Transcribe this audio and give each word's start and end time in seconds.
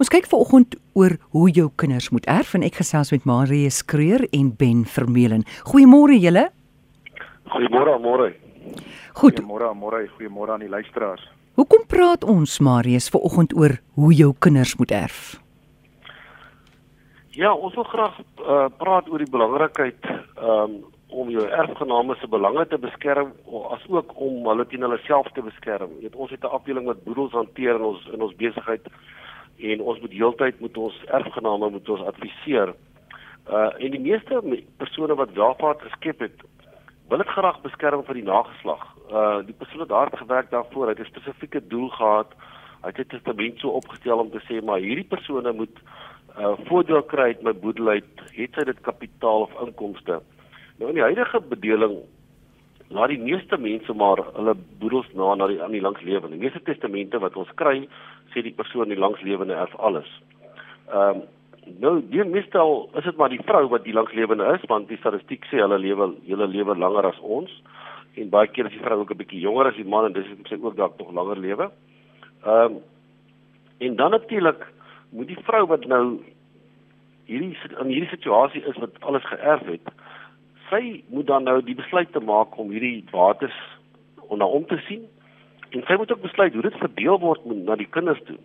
Ons 0.00 0.08
kyk 0.08 0.24
vanoggend 0.30 0.78
oor 0.96 1.12
hoe 1.36 1.50
jou 1.52 1.66
kinders 1.76 2.06
moet 2.08 2.24
erf 2.32 2.54
en 2.56 2.62
ek 2.64 2.78
gesels 2.80 3.10
met 3.12 3.26
Marie 3.28 3.66
Skreur 3.68 4.22
en 4.32 4.46
Ben 4.56 4.86
Vermeulen. 4.88 5.42
Goeiemôre 5.68 6.16
julle. 6.16 6.46
Goeiemôre, 7.52 7.98
môre. 8.00 8.30
Goed. 9.20 9.42
Goeiemôre, 9.42 9.68
môre. 9.76 10.00
Goeiemôre 10.14 10.54
aan 10.56 10.64
die 10.64 10.72
luisteraars. 10.72 11.26
Hoekom 11.60 11.84
praat 11.84 12.24
ons 12.24 12.56
Marius 12.64 13.10
vanoggend 13.12 13.52
oor 13.52 13.76
hoe 14.00 14.14
jou 14.16 14.30
kinders 14.40 14.72
moet 14.80 14.96
erf? 15.02 15.20
Ja, 17.36 17.52
ons 17.52 17.76
wil 17.76 17.84
graag 17.92 18.16
uh, 18.24 18.72
praat 18.80 19.12
oor 19.12 19.20
die 19.20 19.28
belangrikheid 19.28 20.00
um, 20.40 20.80
om 21.12 21.28
jou 21.28 21.44
erfgename 21.44 22.16
se 22.22 22.32
belange 22.32 22.64
te 22.72 22.80
beskerm 22.80 23.36
asook 23.76 24.16
om 24.16 24.48
hulle 24.48 24.64
teen 24.72 24.88
hulle 24.88 25.02
self 25.04 25.28
te 25.36 25.44
beskerm. 25.44 25.92
Jy 26.00 26.08
weet 26.08 26.16
ons 26.16 26.32
het 26.32 26.40
'n 26.40 26.56
afdeling 26.56 26.88
wat 26.88 27.04
boedels 27.04 27.36
hanteer 27.36 27.76
in 27.76 27.90
ons 27.92 28.00
in 28.14 28.22
ons 28.24 28.36
besigheid 28.40 28.88
en 29.62 29.80
ons 29.80 30.00
moet 30.00 30.12
heeltyd 30.12 30.60
moet 30.60 30.76
ons 30.76 31.02
erfgename 31.06 31.70
moet 31.70 31.88
ons 31.88 32.06
adviseer. 32.12 32.74
Uh 33.48 33.68
en 33.78 33.90
die 33.96 34.00
meeste 34.00 34.40
persone 34.76 35.14
wat 35.14 35.32
welvaart 35.38 35.82
geskep 35.82 36.20
het, 36.26 36.44
wil 37.08 37.18
dit 37.18 37.34
graag 37.34 37.60
beskerm 37.62 38.04
vir 38.04 38.20
die 38.20 38.28
nageslag. 38.28 38.84
Uh 39.10 39.40
die 39.46 39.56
persoon 39.56 39.84
het 39.84 39.96
hard 39.96 40.18
gewerk 40.18 40.50
daarvoor, 40.50 40.88
het 40.88 41.00
'n 41.00 41.12
spesifieke 41.12 41.66
doel 41.66 41.88
gehad. 41.88 42.32
Hy 42.82 42.92
het 42.92 42.98
'n 42.98 43.16
testament 43.16 43.58
so 43.58 43.68
opgestel 43.68 44.18
om 44.18 44.30
te 44.30 44.42
sê 44.48 44.64
maar 44.64 44.78
hierdie 44.78 45.10
persone 45.14 45.52
moet 45.52 45.76
uh 46.38 46.54
voordeel 46.68 47.02
kry 47.02 47.32
uit 47.32 47.42
my 47.42 47.52
boedel 47.52 47.88
uit, 47.88 48.14
het 48.32 48.54
sy 48.54 48.64
dit 48.64 48.80
kapitaal 48.80 49.40
of 49.40 49.60
inkomste. 49.66 50.20
Nou 50.78 50.88
in 50.88 50.94
die 50.94 51.08
huidige 51.08 51.40
bedeling 51.40 51.98
laat 52.90 53.12
die 53.12 53.22
meeste 53.22 53.58
mense 53.58 53.94
maar 53.94 54.22
hulle 54.34 54.54
boedels 54.82 55.06
na 55.14 55.34
na 55.34 55.46
die 55.46 55.60
aan 55.62 55.74
die 55.74 55.82
langslewende. 55.82 56.36
Die 56.36 56.44
meeste 56.44 56.62
testamente 56.66 57.20
wat 57.22 57.36
ons 57.38 57.50
kry, 57.60 57.84
sê 58.32 58.42
die 58.42 58.54
persoon 58.54 58.90
die 58.90 58.98
langslewende 58.98 59.54
erf 59.54 59.76
alles. 59.78 60.08
Ehm 60.90 61.22
um, 61.22 61.28
nou 61.78 61.92
die 62.10 62.24
meestal 62.24 62.88
is 62.98 63.04
dit 63.04 63.18
maar 63.20 63.30
die 63.30 63.42
vrou 63.46 63.68
wat 63.70 63.84
die 63.84 63.92
langslewende 63.94 64.46
is 64.56 64.62
want 64.66 64.88
die 64.88 64.96
statistiek 64.98 65.44
sê 65.46 65.60
hulle 65.60 65.76
lewe 65.78 66.08
hulle 66.26 66.48
lewe 66.50 66.74
langer 66.74 67.06
as 67.06 67.20
ons 67.20 67.52
en 68.18 68.30
baie 68.32 68.48
keer 68.50 68.66
is 68.66 68.74
die 68.74 68.82
vrou 68.82 68.96
ook 69.02 69.12
'n 69.12 69.20
bietjie 69.20 69.42
jonger 69.44 69.68
as 69.68 69.76
die 69.76 69.84
man 69.84 70.06
en 70.06 70.16
dis 70.16 70.26
sê 70.48 70.58
ook 70.58 70.76
dalk 70.76 70.98
nog 70.98 71.12
langer 71.12 71.38
lewe. 71.38 71.70
Ehm 72.44 72.64
um, 72.64 72.80
en 73.78 73.96
dan 73.96 74.10
natuurlik 74.10 74.66
moet 75.10 75.28
die 75.28 75.42
vrou 75.44 75.66
wat 75.66 75.86
nou 75.86 76.20
hierdie 77.26 77.56
in 77.80 77.86
hierdie 77.86 78.10
situasie 78.10 78.62
is 78.66 78.76
wat 78.76 78.98
alles 79.00 79.24
geërf 79.24 79.66
het, 79.66 79.86
sy 80.70 81.02
moet 81.08 81.26
dan 81.26 81.44
nou 81.48 81.58
die 81.66 81.74
besluit 81.74 82.12
te 82.12 82.20
maak 82.20 82.56
om 82.58 82.70
hierdie 82.70 83.04
bates 83.10 83.56
onder 84.30 84.46
om 84.46 84.66
te 84.66 84.78
sien 84.86 85.04
en 85.70 85.84
sy 85.86 85.96
moet 85.98 86.12
ook 86.12 86.22
besluit 86.22 86.54
hoe 86.54 86.62
dit 86.66 86.78
verdeel 86.82 87.18
word 87.22 87.44
na 87.46 87.76
die 87.78 87.90
kinders 87.94 88.22
toe. 88.26 88.38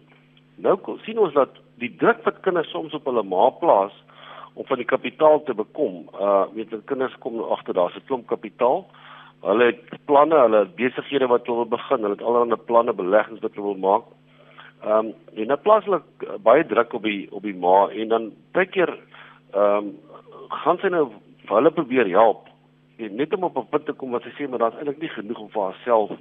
Nou 0.62 0.78
sien 1.06 1.20
ons 1.20 1.34
dat 1.34 1.58
die 1.82 1.92
druk 2.02 2.22
wat 2.26 2.44
kinders 2.46 2.70
soms 2.74 2.94
op 2.94 3.08
hulle 3.10 3.24
ma 3.26 3.50
plaas 3.62 3.96
om 4.56 4.66
van 4.70 4.80
die 4.80 4.88
kapitaal 4.88 5.42
te 5.44 5.54
bekom, 5.54 6.06
uh 6.16 6.46
weet 6.56 6.72
jy 6.72 6.80
kinders 6.88 7.16
kom 7.24 7.36
nou 7.36 7.50
agter 7.52 7.76
daar's 7.76 7.96
'n 7.96 8.06
klomp 8.08 8.28
kapitaal. 8.28 8.86
Hulle 9.44 9.66
het 9.66 10.06
planne, 10.06 10.36
hulle 10.36 10.60
het 10.64 10.76
besighede 10.76 11.28
wat 11.28 11.46
hulle 11.46 11.58
wil 11.58 11.78
begin, 11.78 12.02
hulle 12.02 12.16
het 12.16 12.22
allerlei 12.22 12.58
planne, 12.58 12.94
beleggings 12.94 13.42
wat 13.42 13.54
hulle 13.56 13.74
wil 13.74 13.84
maak. 13.90 14.06
Ehm 14.84 15.06
um, 15.06 15.14
en 15.36 15.48
dit 15.48 15.62
plaas 15.62 15.84
hulle 15.84 16.02
uh, 16.24 16.38
baie 16.44 16.66
druk 16.66 16.94
op 16.94 17.04
die 17.04 17.28
op 17.32 17.44
die 17.44 17.56
ma 17.56 17.90
en 17.90 18.08
dan 18.08 18.32
baie 18.54 18.66
keer 18.66 18.98
ehm 19.54 19.78
um, 19.78 19.94
gaan 20.50 20.78
sy 20.78 20.88
nou 20.88 21.10
vir 21.46 21.56
hulle 21.56 21.72
probeer 21.72 22.10
help 22.10 22.48
en 22.98 23.16
net 23.16 23.34
om 23.34 23.44
op 23.44 23.58
'n 23.58 23.70
punt 23.70 23.86
te 23.86 23.94
kom 23.94 24.12
wat 24.12 24.24
sy 24.24 24.34
sê 24.38 24.50
maar 24.50 24.60
daar's 24.60 24.76
eintlik 24.76 25.02
nie 25.02 25.10
genoeg 25.10 25.40
om 25.40 25.50
vir 25.50 25.62
haarself 25.62 26.12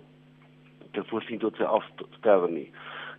te 0.92 1.04
voorsien 1.04 1.38
tot 1.38 1.56
sy 1.56 1.62
afsterwe 1.62 2.50
nie. 2.50 2.70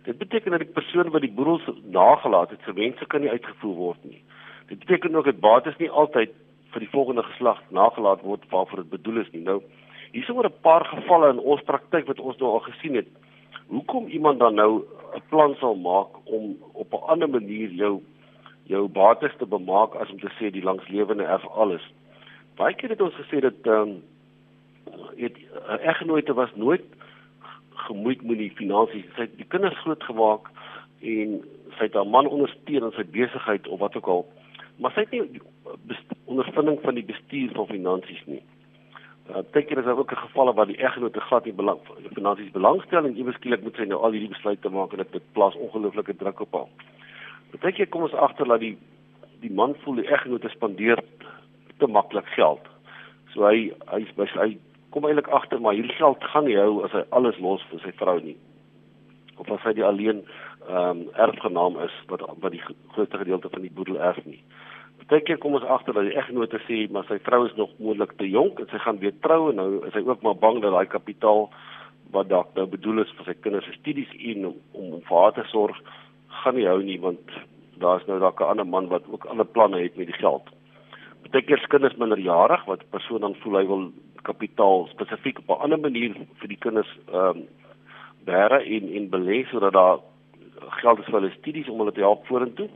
Dit 0.04 0.18
beteken 0.18 0.50
dat 0.50 0.60
die 0.60 0.74
persoon 0.78 1.10
wat 1.10 1.20
die 1.20 1.32
boedels 1.32 1.66
nagelaat 1.82 2.50
het, 2.50 2.60
se 2.64 2.72
wense 2.72 3.06
kan 3.06 3.20
nie 3.20 3.30
uitgevoer 3.30 3.74
word 3.74 4.04
nie. 4.04 4.22
Dit 4.66 4.78
beteken 4.78 5.16
ook 5.16 5.24
dat 5.24 5.40
bates 5.40 5.76
nie 5.78 5.90
altyd 5.90 6.30
vir 6.72 6.80
die 6.80 6.90
volgende 6.92 7.22
geslag 7.22 7.62
nagelaat 7.70 8.22
word 8.22 8.44
waarvoor 8.50 8.82
dit 8.84 8.90
bedoel 8.90 9.20
is 9.20 9.30
nie. 9.32 9.42
Nou, 9.42 9.62
hier 10.12 10.22
is 10.22 10.30
oor 10.30 10.46
'n 10.46 10.60
paar 10.62 10.84
gevalle 10.84 11.30
in 11.30 11.38
ons 11.38 11.62
praktyk 11.62 12.06
wat 12.06 12.20
ons 12.20 12.36
nou 12.38 12.50
al 12.50 12.64
gesien 12.70 12.94
het. 12.94 13.08
Hoekom 13.68 14.06
iemand 14.06 14.38
dan 14.38 14.54
nou 14.54 14.82
'n 15.14 15.22
plan 15.28 15.54
sal 15.54 15.74
maak 15.74 16.08
om 16.24 16.56
op 16.72 16.92
'n 16.92 17.06
ander 17.12 17.28
manier 17.28 17.70
jou 17.70 18.02
jou 18.66 18.88
bates 18.88 19.34
te 19.38 19.46
bemaak 19.46 19.94
as 19.94 20.10
om 20.10 20.20
te 20.20 20.30
sê 20.38 20.50
die 20.50 20.64
langslewende 20.64 21.24
erf 21.24 21.46
alles. 21.54 21.84
Baie 22.58 22.74
keer 22.74 22.94
het 22.94 23.02
ons 23.04 23.18
gesê 23.22 23.40
dat 23.44 23.66
ehm 23.66 23.96
um, 23.96 23.96
het 25.16 25.36
eggenote 25.82 26.34
was 26.34 26.52
nooit 26.54 26.84
gemoeid 27.86 28.22
met 28.22 28.38
die 28.38 28.52
finansies. 28.54 29.06
Sy 29.14 29.26
het 29.26 29.36
die 29.36 29.48
kinders 29.48 29.78
groot 29.82 30.02
gemaak 30.02 30.50
en 31.00 31.40
sy 31.76 31.88
het 31.88 31.94
haar 31.98 32.06
man 32.08 32.28
ondersteun 32.30 32.86
in 32.88 32.94
sy 32.96 33.04
besigheid 33.16 33.68
of 33.68 33.80
wat 33.80 33.96
ook 33.96 34.10
al. 34.14 34.26
Maar 34.78 34.94
sy 34.94 35.06
het 35.06 35.10
nie 35.10 35.40
ondervinding 36.24 36.78
van 36.82 36.94
die 36.94 37.04
bestuur 37.04 37.52
van 37.56 37.68
finansies 37.70 38.22
nie. 38.26 38.42
Uh, 39.26 39.42
Partykeer 39.42 39.78
is 39.78 39.84
daar 39.84 39.98
ook 39.98 40.12
'n 40.12 40.24
gevalle 40.26 40.54
waar 40.54 40.66
die 40.66 40.78
eggenote 40.78 41.20
glad 41.20 41.44
nie 41.44 41.52
belang 41.52 41.80
finansies 42.14 42.50
belangstel 42.50 43.04
en 43.04 43.16
ewe 43.16 43.32
skielik 43.32 43.62
moet 43.62 43.76
sy 43.76 43.84
nou 43.84 44.00
al 44.02 44.10
hierdie 44.10 44.34
besluite 44.34 44.68
maak 44.68 44.92
en 44.92 44.98
dit 45.12 45.32
plaas 45.32 45.54
ongelooflike 45.54 46.16
druk 46.16 46.40
op 46.40 46.52
haar. 46.52 46.68
Partykeer 47.54 47.88
kom 47.92 48.06
ons 48.06 48.16
agter 48.26 48.48
dat 48.48 48.62
die 48.64 48.76
die 49.42 49.52
man 49.52 49.74
voel 49.82 50.00
die 50.00 50.08
eggenoot 50.08 50.46
spandeer 50.50 51.02
te 51.78 51.86
maklik 51.86 52.28
geld. 52.34 52.62
So 53.34 53.44
hy 53.44 53.70
hy 53.92 54.02
hy, 54.16 54.28
hy 54.40 54.50
kom 54.94 55.06
eintlik 55.06 55.28
agter 55.28 55.60
maar 55.60 55.76
hierdie 55.76 55.96
geld 55.98 56.24
gaan 56.32 56.48
nie 56.48 56.56
hou 56.56 56.82
as 56.86 56.94
hy 56.96 57.04
alles 57.18 57.38
los 57.44 57.64
vir 57.70 57.82
sy 57.84 57.92
vrou 58.00 58.16
nie. 58.24 58.36
Of 59.36 59.50
as 59.52 59.64
hy 59.68 59.76
die 59.76 59.84
alleen 59.84 60.24
ehm 60.66 61.02
um, 61.02 61.02
erfgenaam 61.22 61.76
is 61.84 61.94
wat 62.10 62.24
wat 62.26 62.54
die 62.54 62.62
grootste 62.64 63.20
gedeelte 63.20 63.52
van 63.52 63.62
die 63.62 63.74
boedel 63.74 64.00
erf 64.02 64.18
nie. 64.24 64.40
Partykeer 65.04 65.38
kom 65.38 65.54
ons 65.54 65.68
agter 65.76 65.94
dat 65.94 66.08
die 66.08 66.16
eggenoot 66.18 66.56
sê 66.66 66.80
maar 66.90 67.06
sy 67.06 67.20
vrou 67.28 67.44
is 67.46 67.54
nog 67.60 67.76
moontlik 67.78 68.16
te 68.18 68.26
jonk 68.26 68.58
en 68.60 68.72
sy 68.72 68.80
gaan 68.82 68.98
weer 69.04 69.14
trou 69.22 69.50
en 69.50 69.60
nou 69.60 69.70
is 69.86 69.94
hy 69.94 70.02
ook 70.08 70.24
maar 70.26 70.40
bang 70.40 70.62
dat 70.64 70.74
daai 70.74 70.88
kapitaal 70.90 71.46
wat 72.14 72.28
dalk 72.32 72.56
nou 72.56 72.66
bedoel 72.72 73.04
is 73.04 73.12
vir 73.18 73.28
sy 73.28 73.36
kinders 73.44 73.68
se 73.68 73.76
studies 73.76 74.16
en 74.32 74.50
om 74.50 74.58
om 74.80 74.98
vir 75.06 75.20
haar 75.20 75.36
te 75.36 75.46
sorg 75.52 75.78
gaan 76.42 76.54
nie 76.54 76.66
hou 76.66 76.80
nie 76.82 76.98
want 77.00 77.36
daar's 77.82 78.06
nou 78.06 78.18
dalk 78.20 78.40
'n 78.40 78.50
ander 78.52 78.66
man 78.66 78.88
wat 78.88 79.04
ook 79.10 79.24
ander 79.24 79.46
planne 79.46 79.82
het 79.82 79.96
met 79.96 80.06
die 80.06 80.20
geld. 80.24 80.48
Partykeer 81.22 81.58
is 81.58 81.66
kinders 81.66 81.96
minderjarig 81.96 82.64
wat 82.64 82.80
'n 82.82 82.90
persoon 82.90 83.20
dan 83.20 83.34
voel 83.34 83.56
hy 83.58 83.66
wil 83.66 83.92
kapitaal 84.22 84.86
spesifiek 84.86 85.38
op 85.38 85.48
'n 85.48 85.62
ander 85.62 85.80
manier 85.80 86.14
vir 86.40 86.48
die 86.48 86.62
kinders 86.64 86.98
ehm 87.12 87.36
um, 87.36 87.48
bære 88.24 88.58
en 88.64 88.94
en 88.96 89.10
belê 89.10 89.44
sodat 89.44 89.72
daar 89.72 89.98
geld 90.82 90.98
is 90.98 91.04
vir 91.04 91.20
hulle 91.20 91.38
studies 91.38 91.68
om 91.68 91.78
hulle 91.78 91.92
te 91.92 92.00
help 92.00 92.26
vorentoe. 92.26 92.68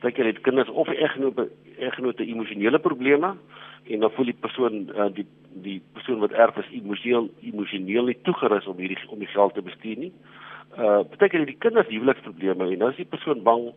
Partykeer 0.00 0.26
het 0.26 0.40
kinders 0.40 0.68
of 0.68 0.88
eggenote 0.88 1.50
eggenote 1.78 2.26
emosionele 2.26 2.78
probleme 2.78 3.36
en 3.84 4.00
dan 4.00 4.10
voel 4.10 4.24
die 4.24 4.40
persoon 4.40 4.90
uh, 4.96 5.10
die 5.14 5.26
die 5.52 5.82
persoon 5.92 6.18
wat 6.18 6.32
erf 6.32 6.56
is 6.56 6.70
emosioneel 6.70 7.30
emosioneel 7.40 8.04
nie 8.04 8.22
toegerus 8.22 8.66
om 8.66 8.76
hierdie 8.76 9.08
om 9.08 9.18
die 9.18 9.34
geld 9.34 9.54
te 9.54 9.62
bestuur 9.62 9.98
nie 9.98 10.12
uh 10.12 10.41
beteken 10.76 11.46
die 11.46 11.58
kinders 11.58 11.88
huweliksprobleme 11.88 12.70
en 12.72 12.78
nou 12.78 12.90
is 12.90 12.96
die 12.96 13.08
persoon 13.08 13.42
bang 13.42 13.72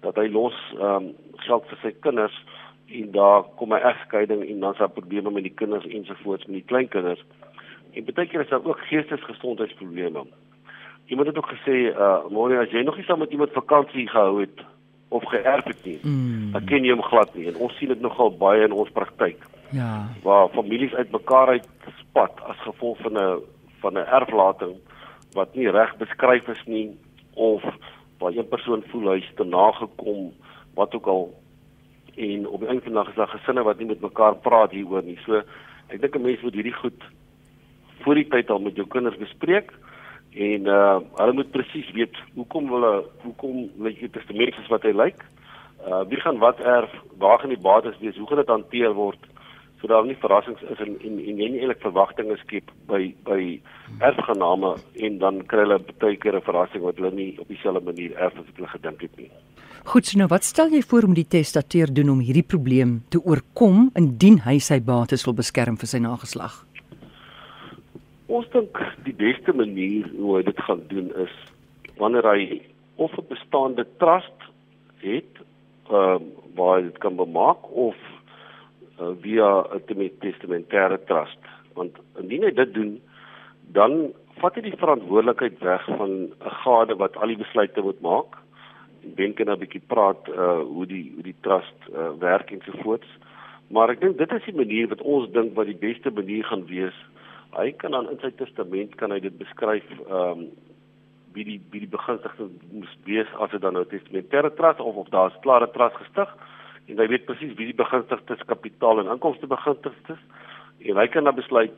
dat 0.00 0.16
hy 0.20 0.28
los 0.30 0.56
ehm 0.76 1.08
um, 1.08 1.14
geld 1.46 1.66
vir 1.70 1.78
sy 1.82 1.92
kinders 2.00 2.36
en 2.86 3.10
daar 3.12 3.42
kom 3.58 3.74
'n 3.74 3.82
egskeiding 3.90 4.44
en 4.48 4.60
dan 4.60 4.72
is 4.72 4.78
daar 4.78 4.98
probleme 4.98 5.30
met 5.30 5.42
die 5.42 5.54
kinders 5.54 5.86
ensovoorts 5.86 6.46
met 6.46 6.54
die 6.54 6.64
kleinkinders. 6.70 7.24
En 7.92 8.04
beteken 8.04 8.40
is 8.40 8.48
daar 8.48 8.64
ook 8.64 8.78
geestesgesondheidsprobleme. 8.78 10.26
Iemand 11.06 11.28
het 11.28 11.36
ook 11.36 11.50
gesê 11.56 11.76
uh 11.90 12.18
môre 12.30 12.58
as 12.58 12.70
jy 12.70 12.82
nog 12.82 12.96
nie 12.96 13.04
saam 13.04 13.18
met 13.18 13.30
iemand 13.30 13.52
vakansie 13.52 14.08
gehou 14.08 14.40
het 14.40 14.64
of 15.08 15.24
geërf 15.24 15.64
het 15.64 15.84
nie, 15.84 15.98
mm. 16.02 16.52
dan 16.52 16.64
ken 16.64 16.84
jy 16.84 16.90
hom 16.90 17.02
glad 17.02 17.34
nie 17.34 17.46
en 17.46 17.56
ons 17.56 17.76
sien 17.76 17.88
dit 17.88 18.00
nogal 18.00 18.36
baie 18.36 18.64
in 18.64 18.72
ons 18.72 18.90
praktyk. 18.90 19.46
Ja. 19.70 20.08
Waar 20.22 20.48
families 20.48 20.94
uitmekaar 20.94 21.48
uit 21.48 21.68
spat 21.98 22.40
as 22.42 22.58
gevolg 22.58 22.98
van 22.98 23.18
'n 23.18 23.42
van 23.80 23.92
'n 23.92 24.06
erflating 24.06 24.76
wat 25.36 25.54
nie 25.54 25.68
reg 25.70 25.96
beskryf 26.00 26.48
is 26.48 26.62
nie 26.66 26.88
of 27.34 27.64
waar 28.18 28.32
een 28.32 28.48
persoon 28.48 28.84
voel 28.90 29.12
hy's 29.14 29.28
te 29.36 29.44
nagekom 29.44 30.32
wat 30.74 30.94
ook 30.96 31.06
al 31.12 31.26
en 32.16 32.46
op 32.48 32.60
die 32.60 32.68
einde 32.68 32.82
van 32.82 32.92
die 32.92 33.00
dag 33.00 33.08
is 33.08 33.18
daar 33.20 33.34
gesinne 33.34 33.62
wat 33.62 33.78
nie 33.78 33.90
met 33.90 34.00
mekaar 34.00 34.36
praat 34.40 34.72
hieroor 34.72 35.04
nie. 35.04 35.18
So 35.24 35.42
ek 35.92 36.00
dink 36.00 36.16
'n 36.16 36.22
mens 36.22 36.40
moet 36.42 36.54
hierdie 36.54 36.78
goed 36.80 37.04
voor 38.00 38.14
die 38.14 38.28
tyd 38.28 38.50
al 38.50 38.58
met 38.58 38.76
jou 38.76 38.86
kinders 38.86 39.16
bespreek 39.16 39.72
en 40.32 40.66
uh 40.66 40.98
hulle 41.20 41.32
moet 41.32 41.50
presies 41.50 41.90
weet 41.92 42.16
hoekom 42.34 42.72
hulle 42.72 43.04
hoekom 43.24 43.70
lyk 43.78 44.00
die 44.00 44.10
testament 44.10 44.56
is 44.62 44.72
wat 44.72 44.82
hy 44.82 44.92
lyk. 44.92 45.24
Uh 45.86 46.02
wie 46.08 46.20
gaan 46.20 46.38
wat 46.38 46.60
erf, 46.60 46.92
waar 47.18 47.38
gaan 47.38 47.54
die 47.54 47.66
bates 47.68 47.98
wees, 48.00 48.16
hoe 48.16 48.26
gaan 48.26 48.42
dit 48.44 48.54
hanteer 48.54 48.92
word? 48.94 49.20
So 49.80 49.86
daar 49.86 50.06
nie 50.06 50.16
verrassings 50.20 50.62
is 50.62 50.78
en 50.80 50.94
en, 51.04 51.18
en 51.18 51.40
jy 51.40 51.48
nie 51.50 51.60
eintlik 51.60 51.82
verwagtinge 51.84 52.36
skep 52.42 52.70
by 52.90 53.02
by 53.28 53.40
erfgename 54.08 54.76
en 55.08 55.18
dan 55.18 55.42
kry 55.50 55.66
hulle 55.66 55.78
baie 56.00 56.16
keer 56.16 56.36
'n 56.36 56.48
verrassing 56.48 56.82
wat 56.82 56.96
hulle 56.96 57.12
nie 57.14 57.36
op 57.40 57.48
dieselfde 57.48 57.84
manier 57.84 58.16
erf 58.16 58.38
as 58.38 58.46
wat 58.46 58.56
hulle 58.56 58.72
gedink 58.74 59.02
het 59.02 59.16
nie. 59.16 59.30
Goed, 59.84 60.06
so 60.06 60.18
nou 60.18 60.28
wat 60.28 60.44
stel 60.44 60.72
jy 60.74 60.82
voor 60.82 61.04
om 61.06 61.14
die 61.14 61.28
testateur 61.28 61.92
doen 61.94 62.08
om 62.10 62.20
hierdie 62.20 62.42
probleem 62.42 63.02
te 63.08 63.20
oorkom 63.22 63.90
indien 63.94 64.40
hy 64.46 64.58
sy 64.58 64.80
bates 64.80 65.24
wil 65.26 65.34
beskerm 65.34 65.76
vir 65.76 65.86
sy 65.86 65.98
nageslag? 65.98 66.64
Ons 68.26 68.48
dink 68.50 68.80
die 69.04 69.14
beste 69.14 69.52
manier 69.52 70.08
hoe 70.18 70.38
hy 70.38 70.42
dit 70.42 70.60
gaan 70.66 70.82
doen 70.88 71.12
is 71.22 71.34
wanneer 71.98 72.26
hy 72.26 72.62
of 72.96 73.12
'n 73.18 73.28
bestaande 73.28 73.86
trust 73.98 74.50
het 75.04 75.32
ehm 75.90 75.94
uh, 75.94 76.18
waar 76.56 76.82
dit 76.82 76.98
kan 76.98 77.16
bemaak 77.16 77.62
of 77.70 77.94
uh, 79.00 79.12
via 79.20 79.64
'n 79.74 80.10
testamentêre 80.20 80.98
trust 81.06 81.42
want 81.74 81.96
indien 82.18 82.42
hy 82.42 82.50
dit 82.50 82.74
doen 82.74 83.00
dan 83.72 84.12
vat 84.40 84.54
hy 84.54 84.60
die 84.60 84.80
verantwoordelikheid 84.82 85.58
weg 85.60 85.84
van 85.86 86.10
'n 86.10 86.56
gade 86.64 86.94
wat 86.96 87.16
al 87.16 87.28
die 87.28 87.42
besluite 87.44 87.82
moet 87.82 88.00
maak 88.00 88.36
Ben 89.14 89.34
kan 89.34 89.50
'n 89.50 89.58
bietjie 89.58 89.82
praat 89.86 90.28
uh 90.28 90.60
hoe 90.60 90.86
die 90.86 91.12
hoe 91.14 91.22
die 91.22 91.40
trust 91.40 91.78
uh 91.92 92.10
werk 92.18 92.50
en 92.50 92.62
so 92.64 92.72
voorts. 92.82 93.06
Maar 93.68 93.90
ek 93.90 94.00
dink 94.00 94.18
dit 94.18 94.32
is 94.32 94.44
die 94.44 94.54
manier 94.54 94.88
wat 94.88 95.00
ons 95.00 95.30
dink 95.30 95.54
wat 95.54 95.66
die 95.66 95.82
beste 95.88 96.10
manier 96.10 96.44
gaan 96.44 96.66
wees. 96.66 96.96
Hy 97.56 97.72
kan 97.72 97.90
dan 97.90 98.10
in 98.10 98.18
sy 98.20 98.30
testament 98.30 98.94
kan 98.94 99.10
hy 99.10 99.20
dit 99.20 99.38
beskryf 99.38 99.86
um 100.10 100.48
wie 101.32 101.44
die 101.44 101.60
wie 101.70 101.80
die 101.84 101.94
begunstigde 101.94 102.48
moet 102.72 102.98
wees 103.04 103.30
as 103.38 103.50
dit 103.50 103.60
dan 103.60 103.72
nou 103.72 103.84
testamentêre 103.84 104.50
trust 104.54 104.80
of 104.80 104.96
of 104.96 105.08
daar's 105.08 105.40
klare 105.46 105.70
trust 105.70 105.96
gestig 105.96 106.36
en 106.86 106.98
hy 106.98 107.06
weet 107.10 107.26
presies 107.26 107.54
wie 107.58 107.70
die 107.72 107.80
begunstigdes 107.82 108.42
kapitaal 108.46 109.00
en 109.02 109.12
inkomste 109.14 109.46
begunstigdes 109.50 110.22
en 110.86 110.96
hy 111.00 111.06
kan 111.12 111.24
dan 111.24 111.38
besluit 111.38 111.76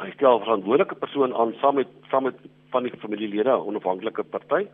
hy 0.00 0.10
stel 0.16 0.38
'n 0.38 0.44
verantwoordelike 0.44 0.98
persoon 1.04 1.34
aan 1.34 1.54
saam 1.60 1.74
met 1.80 1.88
saam 2.10 2.24
met 2.24 2.38
van 2.70 2.82
die 2.82 2.96
familielede 3.04 3.50
'n 3.50 3.66
onafhanklike 3.68 4.24
party 4.24 4.66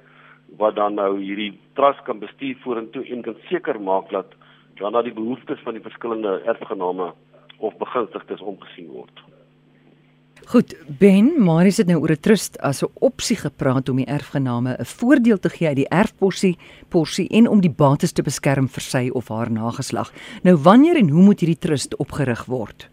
wat 0.56 0.76
dan 0.76 0.94
nou 0.94 1.18
hierdie 1.20 1.58
trust 1.74 2.02
kan 2.02 2.18
bestuur 2.18 2.56
vorentoe 2.64 3.04
en 3.04 3.22
kan 3.22 3.36
seker 3.48 3.80
maak 3.80 4.10
dat 4.10 4.34
dan 4.78 4.92
na 4.92 5.02
die 5.02 5.12
behoeftes 5.12 5.60
van 5.60 5.74
die 5.74 5.82
verskillende 5.82 6.40
erfgename 6.46 7.12
of 7.58 7.76
begunstigdes 7.78 8.40
omgesien 8.40 8.88
word. 8.88 9.27
Goed, 10.48 10.74
Ben, 10.98 11.42
maar 11.44 11.66
is 11.66 11.76
dit 11.76 11.86
nou 11.86 11.98
oor 12.00 12.10
'n 12.10 12.20
trust 12.20 12.56
as 12.58 12.82
'n 12.82 12.88
opsie 12.94 13.36
gepraat 13.36 13.88
om 13.88 13.96
die 13.96 14.06
erfgename 14.06 14.76
'n 14.78 14.84
voordeel 14.84 15.38
te 15.38 15.48
gee 15.48 15.68
uit 15.68 15.76
die 15.76 15.88
erfporsie, 15.88 16.58
porsie 16.88 17.28
en 17.28 17.48
om 17.48 17.60
die 17.60 17.70
bates 17.70 18.12
te 18.12 18.22
beskerm 18.22 18.68
vir 18.68 18.82
sy 18.82 19.10
of 19.12 19.28
haar 19.28 19.50
nageslag. 19.50 20.12
Nou 20.42 20.56
wanneer 20.56 20.96
en 20.96 21.08
hoe 21.08 21.22
moet 21.22 21.40
hierdie 21.40 21.58
trust 21.58 21.96
opgerig 21.96 22.44
word? 22.44 22.88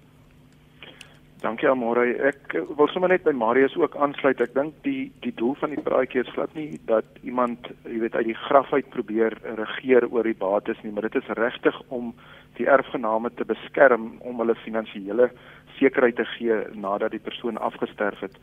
Dankie 1.46 1.68
Amore. 1.70 2.08
Ek 2.26 2.56
wil 2.74 2.88
sommer 2.90 3.12
net 3.12 3.22
by 3.22 3.32
Marius 3.38 3.76
ook 3.78 3.94
aansluit. 4.02 4.40
Ek 4.42 4.56
dink 4.56 4.80
die 4.82 5.12
die 5.22 5.34
doel 5.38 5.54
van 5.60 5.76
die 5.76 5.84
praatjie 5.86 6.24
is 6.24 6.32
glad 6.34 6.56
nie 6.58 6.80
dat 6.90 7.06
iemand, 7.22 7.70
jy 7.86 8.00
weet, 8.02 8.18
uit 8.18 8.32
die 8.32 8.38
graf 8.48 8.72
uit 8.74 8.90
probeer 8.96 9.36
regeer 9.60 10.08
oor 10.10 10.26
die 10.26 10.38
bates 10.40 10.82
nie, 10.82 10.94
maar 10.96 11.06
dit 11.06 11.20
is 11.22 11.30
regtig 11.38 11.78
om 11.94 12.16
die 12.58 12.66
erfgename 12.66 13.30
te 13.38 13.46
beskerm 13.46 14.16
om 14.26 14.42
hulle 14.42 14.58
finansiële 14.64 15.30
sekerheid 15.78 16.18
te 16.18 16.26
gee 16.34 16.58
nadat 16.74 17.14
die 17.14 17.22
persoon 17.22 17.62
afgesterf 17.62 18.26
het. 18.26 18.42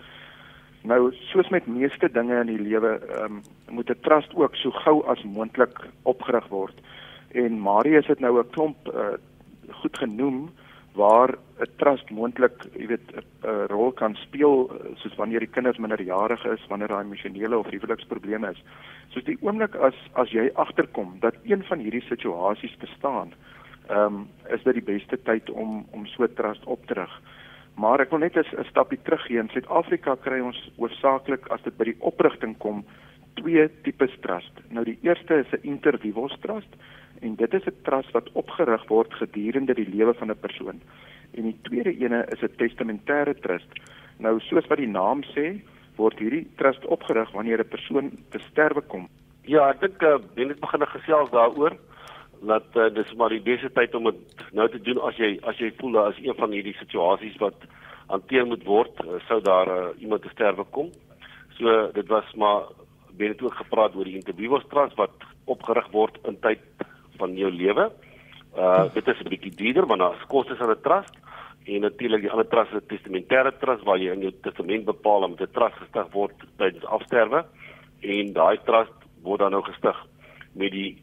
Nou, 0.87 1.11
soos 1.33 1.51
met 1.51 1.67
meeste 1.67 2.07
dinge 2.07 2.39
in 2.45 2.55
die 2.55 2.63
lewe, 2.71 3.01
um, 3.19 3.43
moet 3.75 3.91
'n 3.91 4.03
trust 4.07 4.31
ook 4.39 4.55
so 4.55 4.71
gou 4.87 5.03
as 5.11 5.27
moontlik 5.27 5.75
opgerig 6.07 6.47
word. 6.55 6.79
En 7.35 7.59
Marius 7.59 8.07
het 8.07 8.21
nou 8.21 8.39
'n 8.39 8.51
klomp 8.55 8.95
uh, 8.95 9.19
goed 9.83 9.99
genoem 9.99 10.53
waar 10.95 11.39
'n 11.61 11.71
trust 11.77 12.11
moontlik, 12.11 12.53
jy 12.77 12.87
weet, 12.87 13.07
'n 13.45 13.67
rol 13.69 13.93
kan 13.93 14.15
speel 14.15 14.71
soos 14.97 15.15
wanneer 15.17 15.41
die 15.41 15.55
kinders 15.55 15.79
minderjarig 15.79 16.45
is, 16.45 16.67
wanneer 16.69 16.89
daar 16.89 17.05
emosionele 17.05 17.59
of 17.59 17.71
huweliksprobleme 17.71 18.51
is. 18.51 18.63
Soos 19.09 19.25
die 19.25 19.39
oomblik 19.41 19.75
as 19.75 19.95
as 20.13 20.31
jy 20.31 20.51
agterkom 20.55 21.17
dat 21.21 21.35
een 21.45 21.65
van 21.65 21.79
hierdie 21.79 22.05
situasies 22.09 22.77
bestaan, 22.77 23.33
ehm 23.89 24.15
um, 24.15 24.29
is 24.49 24.63
dit 24.63 24.75
die 24.75 24.95
beste 24.95 25.23
tyd 25.23 25.51
om 25.51 25.87
om 25.93 26.07
so 26.07 26.27
trust 26.27 26.65
op 26.65 26.87
te 26.87 26.95
rig. 26.95 27.21
Maar 27.75 28.01
ek 28.01 28.11
wil 28.11 28.19
net 28.19 28.37
'n 28.37 28.65
stapie 28.65 28.99
terug 29.03 29.23
gee. 29.27 29.39
In 29.39 29.49
Suid-Afrika 29.49 30.17
kry 30.17 30.41
ons 30.41 30.71
hoofsaaklik 30.77 31.47
as 31.49 31.63
dit 31.63 31.77
by 31.77 31.85
die 31.85 32.01
oprigting 32.01 32.59
kom 32.59 32.85
twee 33.35 33.69
tipes 33.83 34.15
trust. 34.21 34.61
Nou 34.69 34.85
die 34.85 34.99
eerste 35.03 35.35
is 35.45 35.53
'n 35.53 35.69
inter 35.69 35.99
vivos 35.99 36.37
trust 36.41 36.73
en 37.21 37.35
dit 37.37 37.55
is 37.55 37.67
'n 37.67 37.83
trust 37.83 38.11
wat 38.11 38.33
opgerig 38.33 38.85
word 38.89 39.15
gedurende 39.15 39.75
die 39.75 39.89
lewe 39.89 40.15
van 40.15 40.31
'n 40.31 40.41
persoon. 40.41 40.81
En 41.35 41.43
die 41.43 41.59
tweede 41.63 41.97
ene 41.99 42.27
is 42.29 42.43
'n 42.43 42.57
testamentêre 42.57 43.35
trust. 43.41 43.71
Nou 44.19 44.41
soos 44.41 44.67
wat 44.67 44.79
die 44.79 44.89
naam 44.89 45.23
sê, 45.23 45.61
word 45.97 46.19
hierdie 46.19 46.47
trust 46.57 46.85
opgerig 46.87 47.31
wanneer 47.33 47.61
'n 47.61 47.69
persoon 47.69 48.11
te 48.31 48.39
sterwe 48.39 48.81
kom. 48.81 49.09
Ja, 49.45 49.71
ek 49.71 49.81
dink 49.81 50.03
uh, 50.03 50.19
ben 50.35 50.49
dit 50.49 50.61
begin 50.61 50.87
gesels 50.87 51.31
daaroor 51.31 51.77
dat 52.43 52.67
uh, 52.75 52.89
dis 52.95 53.15
maar 53.15 53.29
die 53.29 53.43
beste 53.43 53.71
tyd 53.73 53.95
om 53.95 54.05
dit 54.05 54.45
nou 54.53 54.69
te 54.69 54.81
doen 54.81 54.99
as 55.07 55.17
jy 55.17 55.39
as 55.43 55.59
jy 55.59 55.73
voel 55.79 55.93
dat 55.93 56.13
as 56.13 56.21
een 56.23 56.35
van 56.35 56.51
hierdie 56.51 56.77
situasies 56.79 57.37
wat 57.39 57.67
hanteer 58.07 58.47
moet 58.47 58.65
word, 58.65 59.05
uh, 59.05 59.19
sou 59.29 59.41
daar 59.41 59.69
uh, 59.69 59.89
iemand 59.99 60.23
te 60.23 60.29
sterwe 60.29 60.65
kom. 60.71 60.91
So 61.59 61.91
dit 61.95 62.09
was 62.09 62.35
maar 62.35 62.71
ben 63.17 63.33
dit 63.33 63.43
ook 63.43 63.55
gepraat 63.55 63.95
oor 63.95 64.05
die 64.05 64.19
interviews 64.21 64.65
trust 64.69 64.97
wat 64.97 65.15
opgerig 65.45 65.89
word 65.91 66.19
in 66.29 66.39
tyd 66.41 66.63
van 67.19 67.37
jou 67.37 67.51
lewe. 67.51 67.91
Uh 68.57 68.85
dit 68.95 69.09
is 69.09 69.21
'n 69.21 69.29
bietjie 69.29 69.57
duurder 69.57 69.87
want 69.87 70.01
daar 70.01 70.17
is 70.21 70.27
kostes 70.29 70.61
aan 70.61 70.71
'n 70.71 70.83
trust 70.83 71.15
en 71.65 71.81
natuurlik 71.81 72.21
die 72.21 72.31
ander 72.31 72.49
trust 72.49 72.73
is 72.73 72.83
'n 72.83 72.91
testamentêre 72.95 73.53
trust 73.59 73.85
waar 73.85 73.99
jy 73.99 74.13
in 74.13 74.21
jou 74.21 74.33
testament 74.43 74.85
bepaal 74.85 75.23
om 75.23 75.35
'n 75.39 75.47
trust 75.53 75.77
gestig 75.77 76.13
word 76.13 76.35
tydens 76.57 76.85
afsterwe 76.85 77.45
en 78.01 78.33
daai 78.33 78.59
trust 78.65 78.99
word 79.23 79.41
dan 79.41 79.51
nou 79.51 79.63
gestig 79.63 79.97
met 80.53 80.73
die 80.73 80.97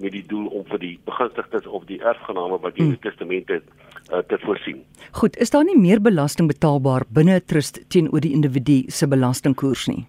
met 0.00 0.12
die 0.12 0.24
doel 0.26 0.46
om 0.46 0.64
vir 0.64 0.78
die 0.78 0.98
begunstigdes 1.04 1.66
of 1.66 1.84
die 1.84 2.00
erfgename 2.00 2.58
wat 2.58 2.76
jy 2.76 2.84
in 2.84 2.94
die 2.94 3.00
hmm. 3.00 3.10
testament 3.10 3.48
het 3.48 3.64
uh, 4.12 4.18
te 4.18 4.38
voorsien. 4.38 4.80
Goed, 5.12 5.36
is 5.36 5.50
daar 5.50 5.64
nie 5.64 5.76
meer 5.78 6.00
belasting 6.00 6.48
betaalbaar 6.48 7.04
binne 7.08 7.36
'n 7.36 7.44
trust 7.44 7.84
teenoor 7.88 8.20
die 8.20 8.32
individu 8.32 8.84
se 8.88 9.08
belastingkoers 9.08 9.86
nie? 9.86 10.06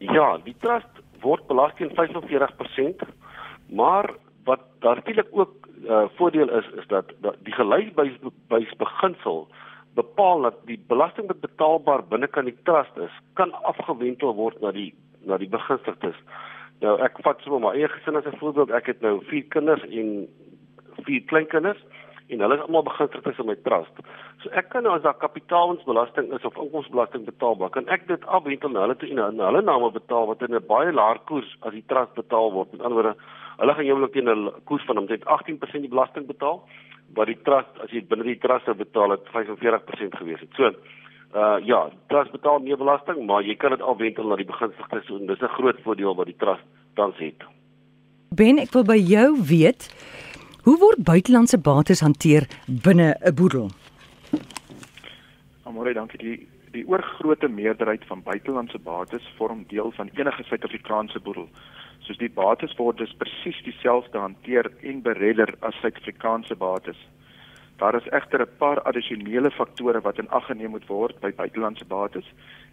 Ja, 0.00 0.38
die 0.44 0.56
trust 0.64 1.00
word 1.20 1.46
belas 1.50 1.74
teen 1.76 1.92
45%, 1.92 3.02
maar 3.68 4.08
wat 4.48 4.62
natuurlik 4.80 5.28
ook 5.30 5.68
uh, 5.84 6.04
voordeel 6.16 6.48
is 6.58 6.68
is 6.80 6.86
dat, 6.88 7.12
dat 7.20 7.36
die 7.44 7.52
gelysbys 7.52 8.72
beginsel 8.76 9.48
bepaal 9.94 10.40
dat 10.40 10.56
die 10.64 10.78
belasting 10.88 11.26
wat 11.26 11.40
betaalbaar 11.40 12.04
binne 12.08 12.26
kan 12.26 12.48
die 12.48 12.56
trust 12.64 12.96
is, 12.96 13.12
kan 13.34 13.52
afgewentel 13.68 14.34
word 14.34 14.60
na 14.60 14.72
die 14.72 14.94
na 15.28 15.36
die 15.36 15.50
begunstigdes. 15.52 16.16
Nou 16.80 16.94
ek 17.04 17.18
vat 17.24 17.42
sommer 17.44 17.60
my 17.60 17.72
eie 17.76 17.88
gesin 17.92 18.16
as 18.16 18.24
'n 18.24 18.40
voorbeeld. 18.40 18.70
Ek 18.70 18.86
het 18.86 19.00
nou 19.00 19.20
4 19.28 19.44
kinders 19.52 19.84
en 19.84 20.28
4 21.04 21.24
kleinkinders 21.28 21.82
en 22.32 22.40
hulle 22.44 22.56
is 22.58 22.62
almal 22.66 22.86
begunstigdes 22.86 23.38
in 23.38 23.46
my 23.46 23.56
trust. 23.66 24.00
So 24.42 24.50
ek 24.60 24.70
kan 24.72 24.86
nou 24.86 24.94
as 24.96 25.02
daar 25.02 25.18
kapitaalwinsbelasting 25.18 26.32
is 26.36 26.44
of 26.44 26.56
inkomstebelasting 26.56 27.26
betaalbaar, 27.26 27.70
kan 27.70 27.88
ek 27.88 28.06
dit 28.08 28.26
afwentel 28.26 28.70
na 28.70 28.86
hulle 28.86 28.96
toe 28.96 29.10
en 29.10 29.36
na 29.36 29.50
hulle 29.50 29.62
name 29.62 29.90
betaal 29.92 30.26
wat 30.30 30.42
in 30.42 30.54
'n 30.54 30.66
baie 30.66 30.92
laer 30.92 31.18
koers 31.26 31.50
as 31.62 31.72
die 31.72 31.86
trust 31.86 32.14
betaal 32.14 32.52
word. 32.52 32.72
Met 32.72 32.82
ander 32.82 33.02
woorde 33.02 33.16
hulle 33.60 33.74
gaan 33.74 33.90
joulik 33.90 34.12
teen 34.12 34.28
'n 34.28 34.52
koers 34.64 34.84
van 34.84 34.98
omtrent 34.98 35.24
18% 35.24 35.82
die 35.82 35.94
belasting 35.94 36.26
betaal, 36.26 36.62
wat 37.14 37.26
die 37.26 37.42
trust 37.42 37.74
as 37.82 37.90
jy 37.90 38.02
binne 38.06 38.24
die 38.24 38.38
trust 38.38 38.64
sou 38.64 38.74
betaal 38.74 39.10
het 39.10 39.24
45% 39.34 40.14
gewees 40.20 40.40
het. 40.40 40.52
So 40.56 40.72
uh 41.34 41.58
ja, 41.62 41.90
trust 42.08 42.32
betaal 42.32 42.58
meer 42.58 42.76
belasting, 42.76 43.26
maar 43.26 43.42
jy 43.42 43.54
kan 43.54 43.70
dit 43.70 43.82
afwentel 43.82 44.26
na 44.26 44.36
die 44.36 44.48
begunstigdes 44.48 45.06
so 45.06 45.16
en 45.16 45.26
dis 45.26 45.42
'n 45.42 45.56
groot 45.58 45.78
voordeel 45.82 46.14
wat 46.14 46.26
die 46.26 46.36
trust 46.36 46.66
tans 46.94 47.18
het. 47.18 47.44
Ben, 48.34 48.58
ek 48.58 48.72
wil 48.72 48.84
by 48.84 48.96
jou 48.96 49.42
weet, 49.42 49.90
hoe 50.64 50.78
word 50.78 51.04
buitelandse 51.04 51.58
bates 51.58 52.00
hanteer 52.00 52.48
binne 52.66 53.16
'n 53.20 53.34
boedel? 53.34 53.70
Amore, 55.64 55.92
dankie. 55.92 56.18
Die 56.18 56.48
die 56.72 56.86
oorgrootste 56.86 57.48
meerderheid 57.48 58.04
van 58.06 58.22
buitelandse 58.22 58.78
bates 58.78 59.34
vorm 59.36 59.64
deel 59.68 59.90
van 59.96 60.10
enige 60.14 60.42
Suid-Afrikaanse 60.42 61.20
boedel 61.20 61.48
soos 62.06 62.18
die 62.18 62.30
bates 62.30 62.76
word 62.78 62.98
dus 62.98 63.14
presies 63.18 63.58
dieselfde 63.66 64.18
hanteer 64.18 64.70
en 64.82 65.02
beredder 65.02 65.54
as 65.60 65.74
Suid-Afrikaanse 65.80 66.56
bates. 66.56 67.00
Daar 67.78 67.94
is 67.94 68.08
egter 68.18 68.42
'n 68.42 68.56
paar 68.58 68.80
addisionele 68.82 69.50
faktore 69.50 70.00
wat 70.00 70.18
in 70.18 70.28
ag 70.28 70.46
geneem 70.46 70.70
moet 70.70 70.86
word 70.86 71.20
by 71.20 71.32
buitelandse 71.32 71.84
bates. 71.84 72.26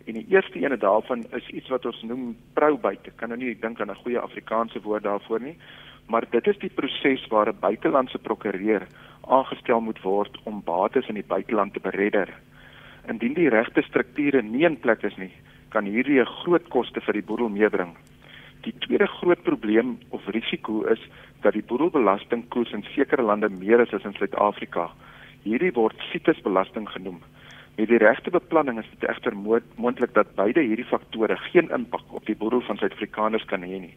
En 0.05 0.13
die 0.13 0.25
eerste 0.29 0.63
een 0.63 0.79
daarvan 0.79 1.25
is 1.31 1.47
iets 1.49 1.69
wat 1.69 1.85
ons 1.85 2.01
noem. 2.01 2.35
Ek 2.55 3.15
kan 3.15 3.29
nou 3.29 3.39
nie 3.39 3.59
dink 3.59 3.81
aan 3.81 3.91
'n 3.91 4.03
goeie 4.03 4.19
Afrikaanse 4.19 4.81
woord 4.81 5.03
daarvoor 5.03 5.41
nie, 5.41 5.57
maar 6.07 6.25
dit 6.31 6.47
is 6.47 6.57
die 6.59 6.69
proses 6.69 7.27
waar 7.27 7.49
'n 7.49 7.59
buitelandse 7.59 8.17
prokureur 8.17 8.87
aangestel 9.27 9.81
moet 9.81 10.01
word 10.01 10.37
om 10.43 10.63
bates 10.63 11.07
in 11.07 11.15
die 11.19 11.27
buiteland 11.27 11.73
te 11.73 11.79
beredder. 11.79 12.33
Indien 13.07 13.33
die 13.33 13.49
regte 13.49 13.81
strukture 13.81 14.41
nie 14.41 14.65
in 14.65 14.79
plek 14.79 15.03
is 15.03 15.17
nie, 15.17 15.31
kan 15.69 15.85
hierdie 15.85 16.19
'n 16.19 16.33
groot 16.43 16.67
koste 16.69 17.01
vir 17.01 17.13
die 17.13 17.27
boedel 17.29 17.49
meebring. 17.49 17.95
Die 18.61 18.73
tweede 18.79 19.07
groot 19.07 19.43
probleem 19.43 19.97
of 20.09 20.27
risiko 20.27 20.83
is 20.83 20.99
dat 21.41 21.53
die 21.53 21.63
boedelbelastingkoers 21.63 22.71
in 22.71 22.83
sekere 22.83 23.21
lande 23.21 23.49
meer 23.49 23.79
is 23.79 23.93
as 23.93 24.03
in 24.03 24.13
Suid-Afrika. 24.13 24.89
Hierdie 25.43 25.73
word 25.73 25.95
CITES-belasting 26.11 26.89
genoem. 26.89 27.21
Met 27.77 27.87
die 27.87 27.97
regte 27.97 28.31
beplanning 28.31 28.79
is 28.79 28.89
dit 28.89 29.09
egter 29.09 29.35
moontlik 29.75 30.13
dat 30.13 30.35
beide 30.35 30.61
hierdie 30.61 30.85
faktore 30.89 31.37
geen 31.37 31.69
impak 31.69 32.01
op 32.09 32.25
die 32.25 32.35
boedel 32.35 32.61
van 32.61 32.77
Suid-Afrikaners 32.77 33.45
kan 33.45 33.61
hê 33.61 33.79
nie. 33.79 33.93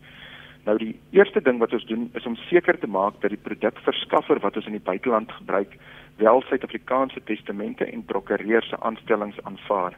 Nou 0.65 0.77
die 0.79 1.01
eerste 1.11 1.41
ding 1.41 1.59
wat 1.59 1.73
ons 1.73 1.87
doen 1.89 2.11
is 2.15 2.27
om 2.27 2.37
seker 2.37 2.79
te 2.79 2.87
maak 2.87 3.21
dat 3.21 3.33
die 3.33 3.41
produkverskaffer 3.41 4.41
wat 4.45 4.57
ons 4.57 4.67
in 4.67 4.77
die 4.77 4.89
buiteland 4.91 5.33
gebruik, 5.33 5.77
wel 6.17 6.43
Suid-Afrikaanse 6.43 7.23
testamente 7.25 7.85
en 7.85 8.05
prokureurs 8.05 8.69
se 8.69 8.81
aanstellings 8.81 9.41
aanvaar. 9.43 9.97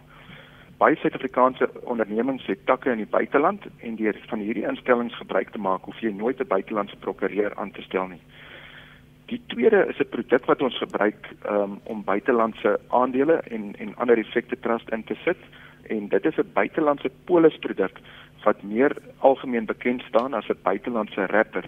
baie 0.83 0.97
Suid-Afrikaanse 0.99 1.69
ondernemings 1.87 2.47
het 2.51 2.65
takke 2.67 2.91
in 2.91 2.99
die 2.99 3.11
buiteland 3.11 3.67
en 3.87 3.97
deur 3.97 4.17
van 4.31 4.41
hierdie 4.43 4.65
instellings 4.67 5.15
gebruik 5.15 5.53
te 5.55 5.61
maak, 5.63 5.85
hoef 5.87 6.01
jy 6.03 6.11
nooit 6.11 6.41
'n 6.41 6.49
buitelandse 6.49 6.97
prokureur 6.97 7.55
aan 7.55 7.71
te 7.71 7.83
stel 7.83 8.09
nie. 8.09 8.23
Die 9.31 9.41
tweede 9.47 9.87
is 9.89 10.01
'n 10.01 10.11
produk 10.11 10.45
wat 10.47 10.63
ons 10.63 10.79
gebruik 10.79 11.29
um, 11.51 11.79
om 11.85 12.05
buitelandse 12.05 12.81
aandele 12.89 13.37
en 13.51 13.75
en 13.79 13.95
ander 13.97 14.19
effekte 14.19 14.59
trust 14.61 14.91
in 14.91 15.05
te 15.05 15.15
sit 15.25 15.39
en 15.89 16.09
dit 16.09 16.25
is 16.25 16.37
'n 16.37 16.51
buitelandse 16.53 17.11
polisproduk 17.25 17.99
wat 18.45 18.63
meer 18.63 18.97
algemeen 19.19 19.67
bekend 19.67 20.03
staan 20.03 20.35
as 20.35 20.49
'n 20.49 20.63
buitelandse 20.63 21.27
wrapper. 21.27 21.65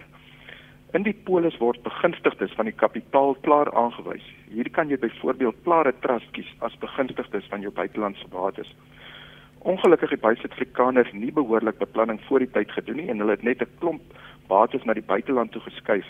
In 0.93 1.03
die 1.03 1.15
polis 1.27 1.57
word 1.57 1.81
begunstigdes 1.83 2.53
van 2.55 2.65
die 2.65 2.73
kapitaal 2.73 3.33
klaar 3.41 3.71
aangewys. 3.73 4.23
Hier 4.47 4.69
kan 4.69 4.89
jy 4.89 4.97
byvoorbeeld 4.97 5.55
klare 5.63 5.93
trust 5.99 6.31
kies 6.31 6.53
as 6.59 6.77
begunstigdes 6.77 7.47
van 7.49 7.61
jou 7.61 7.71
buitelandse 7.73 8.27
bates. 8.27 8.75
Ongelukkig 9.59 10.09
het 10.09 10.21
baie 10.21 10.35
Suid-Afrikaners 10.35 11.11
nie 11.11 11.31
behoorlik 11.31 11.77
beplanning 11.77 12.21
voor 12.27 12.39
die 12.39 12.51
tyd 12.51 12.71
gedoen 12.71 12.95
nie 12.95 13.09
en 13.09 13.19
hulle 13.19 13.31
het 13.31 13.43
net 13.43 13.61
'n 13.61 13.77
klomp 13.79 14.01
bates 14.47 14.83
na 14.83 14.93
die 14.93 15.09
buiteland 15.13 15.51
toe 15.51 15.61
geskuif. 15.61 16.05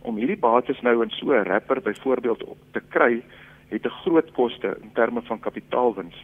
Om 0.00 0.16
hierdie 0.16 0.40
bates 0.40 0.80
nou 0.80 1.02
in 1.02 1.10
so 1.10 1.32
'n 1.32 1.44
wrapper 1.44 1.82
byvoorbeeld 1.82 2.44
op 2.44 2.58
te 2.72 2.80
kry, 2.80 3.22
het 3.68 3.84
'n 3.86 3.98
groot 4.02 4.32
koste 4.32 4.76
in 4.82 4.92
terme 4.92 5.22
van 5.22 5.40
kapitaalwins. 5.40 6.16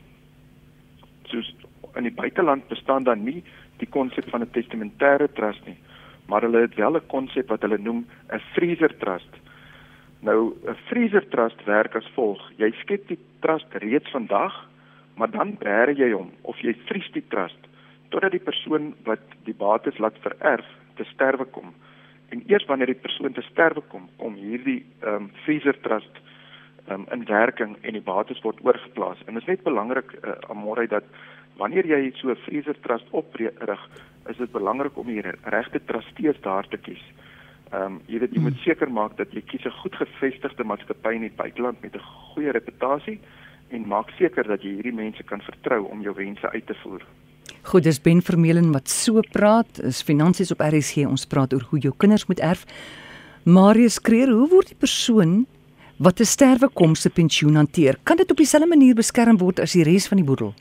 Soos 1.23 1.55
in 1.95 2.03
die 2.03 2.15
buiteland 2.15 2.69
bestaan 2.69 3.03
dan 3.05 3.25
nie 3.25 3.45
die 3.81 3.91
konsep 3.91 4.29
van 4.31 4.43
'n 4.43 4.53
testamentêre 4.57 5.29
trust 5.33 5.67
nie, 5.67 5.79
maar 6.29 6.43
hulle 6.43 6.61
het 6.67 6.75
wel 6.75 6.97
'n 6.97 7.07
konsep 7.07 7.49
wat 7.49 7.63
hulle 7.63 7.79
noem 7.79 8.07
'n 8.33 8.43
freezer 8.55 8.97
trust. 8.99 9.33
Nou 10.21 10.55
'n 10.69 10.77
freezer 10.89 11.29
trust 11.29 11.65
werk 11.65 11.95
as 11.97 12.11
volg: 12.15 12.41
jy 12.57 12.71
skep 12.81 13.09
die 13.09 13.19
trust 13.41 13.73
reeds 13.73 14.11
vandag, 14.11 14.69
maar 15.17 15.31
dan 15.31 15.57
beheer 15.59 15.91
jy 15.97 16.13
hom 16.13 16.31
of 16.43 16.59
jy 16.61 16.75
vries 16.87 17.11
die 17.13 17.25
trust 17.29 17.69
totdat 18.11 18.31
die 18.31 18.47
persoon 18.51 18.95
wat 19.05 19.23
die 19.45 19.55
bates 19.55 19.99
laat 19.99 20.17
vererf 20.21 20.67
te 20.95 21.05
sterwe 21.05 21.45
kom. 21.45 21.75
En 22.29 22.43
eers 22.47 22.67
wanneer 22.67 22.87
die 22.87 23.03
persoon 23.03 23.33
te 23.33 23.43
sterwe 23.43 23.83
kom, 23.89 24.09
kom 24.17 24.35
hierdie 24.35 24.85
ehm 25.01 25.15
um, 25.15 25.31
freezer 25.45 25.81
trust 25.81 26.21
um, 26.91 27.07
in 27.13 27.25
werking 27.25 27.77
en 27.81 27.93
die 27.93 28.03
bates 28.03 28.41
word 28.43 28.59
oorgeplaas. 28.65 29.23
En 29.27 29.35
dit 29.35 29.43
is 29.43 29.49
net 29.49 29.63
belangrik 29.63 30.13
uh, 30.21 30.35
amore 30.49 30.87
dat 30.87 31.05
wanneer 31.61 31.87
jy 31.87 32.13
so 32.17 32.31
'n 32.31 32.43
freezer 32.47 32.77
trust 32.81 33.07
oprig, 33.11 33.81
is 34.29 34.37
dit 34.37 34.53
belangrik 34.53 34.97
om 34.97 35.07
die 35.07 35.23
regte 35.45 35.81
trustees 35.85 36.41
daar 36.41 36.67
te 36.69 36.77
kies. 36.77 37.03
Ehm 37.73 37.83
um, 37.83 38.01
jy 38.07 38.19
weet 38.19 38.35
jy 38.35 38.41
moet 38.41 38.59
seker 38.65 38.91
maak 38.91 39.17
dat 39.17 39.33
jy 39.33 39.43
kies 39.47 39.65
'n 39.65 39.81
goed 39.83 39.95
gevestigde 39.95 40.65
maatskappy 40.65 41.15
in 41.15 41.27
die 41.29 41.37
buiteland 41.37 41.83
met 41.83 41.95
'n 41.95 42.09
goeie 42.35 42.51
reputasie 42.51 43.21
en 43.71 43.87
maak 43.87 44.11
seker 44.19 44.45
dat 44.45 44.63
jy 44.63 44.75
hierdie 44.75 44.95
mense 44.95 45.23
kan 45.23 45.41
vertrou 45.41 45.85
om 45.91 46.03
jou 46.03 46.15
wense 46.15 46.51
uit 46.51 46.67
te 46.67 46.75
voer. 46.83 47.03
Goed, 47.63 47.83
dis 47.83 48.01
Ben 48.01 48.23
Vermeulen 48.23 48.73
wat 48.73 48.89
so 48.89 49.21
praat. 49.33 49.79
Is 49.83 50.03
finansies 50.03 50.51
op 50.51 50.61
RSG. 50.61 51.07
Ons 51.07 51.27
praat 51.27 51.53
oor 51.53 51.67
hoe 51.71 51.79
jou 51.79 51.95
kinders 51.97 52.27
moet 52.27 52.41
erf. 52.41 52.65
Marius 53.45 54.01
Kreer, 54.01 54.29
hoe 54.29 54.49
word 54.49 54.69
die 54.69 54.79
persoon 54.79 55.47
wat 55.99 56.21
'n 56.21 56.25
sterwe 56.25 56.69
kom 56.73 56.95
se 56.95 57.11
pensioen 57.11 57.55
hanteer? 57.55 57.97
Kan 58.03 58.17
dit 58.17 58.31
op 58.31 58.37
dieselfde 58.37 58.69
manier 58.69 58.95
beskerm 58.95 59.39
word 59.39 59.61
as 59.61 59.73
die 59.73 59.85
res 59.85 60.09
van 60.09 60.17
die 60.17 60.27
boedel? 60.27 60.55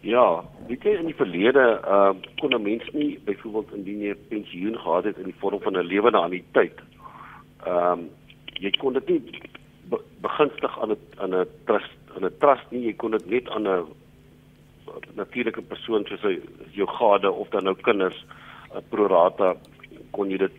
Ja, 0.00 0.44
weet 0.68 0.84
jy 0.86 0.92
in 0.94 1.08
die 1.10 1.16
verlede 1.18 1.64
uh 1.82 2.12
kon 2.38 2.54
'n 2.54 2.62
mens 2.62 2.84
nie 2.92 3.18
byvoorbeeld 3.24 3.72
indien 3.74 4.00
jy 4.00 4.14
pensioen 4.28 4.78
gehad 4.78 5.04
het 5.04 5.18
in 5.18 5.24
die 5.24 5.38
vorm 5.38 5.60
van 5.60 5.76
'n 5.76 5.86
lewende 5.86 6.18
anniteit. 6.18 6.78
Ehm 7.66 7.92
um, 7.92 8.10
jy 8.52 8.70
kon 8.70 8.92
dit 8.92 9.08
nie 9.08 9.22
be 9.90 9.98
begunstig 10.20 10.80
aan 10.80 10.90
'n 10.90 10.98
aan 11.16 11.34
'n 11.34 11.46
trust 11.64 11.98
aan 12.14 12.24
'n 12.24 12.38
trust 12.38 12.70
nie, 12.70 12.84
jy 12.86 12.92
kon 12.92 13.10
dit 13.10 13.26
net 13.26 13.48
aan 13.48 13.66
'n 13.66 13.86
natuurlike 15.14 15.62
persoon 15.62 16.06
soos 16.06 16.38
jou 16.72 16.86
gade 16.86 17.30
of 17.30 17.48
dan 17.48 17.64
nou 17.64 17.74
kinders 17.74 18.24
'n 18.74 18.82
pro 18.88 19.06
rata 19.06 19.56
kon 20.10 20.30
jy 20.30 20.38
dit 20.38 20.56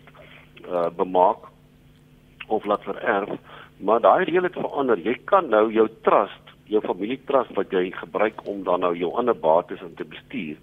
uh 0.68 0.90
bemaak 0.90 1.48
of 2.48 2.66
laat 2.66 2.84
vererf, 2.84 3.30
maar 3.78 4.02
daai 4.02 4.24
reël 4.24 4.44
het 4.44 4.54
verander. 4.54 4.98
Jy 5.00 5.18
kan 5.26 5.50
nou 5.50 5.72
jou 5.72 5.88
trust 6.02 6.49
jou 6.70 6.82
familietrust 6.86 7.56
wat 7.58 7.74
jy 7.74 7.90
gebruik 7.98 8.46
om 8.48 8.64
dan 8.64 8.86
nou 8.86 8.94
jou 8.98 9.12
ander 9.18 9.36
bates 9.36 9.82
in 9.82 9.96
te 9.98 10.06
bestuur, 10.06 10.58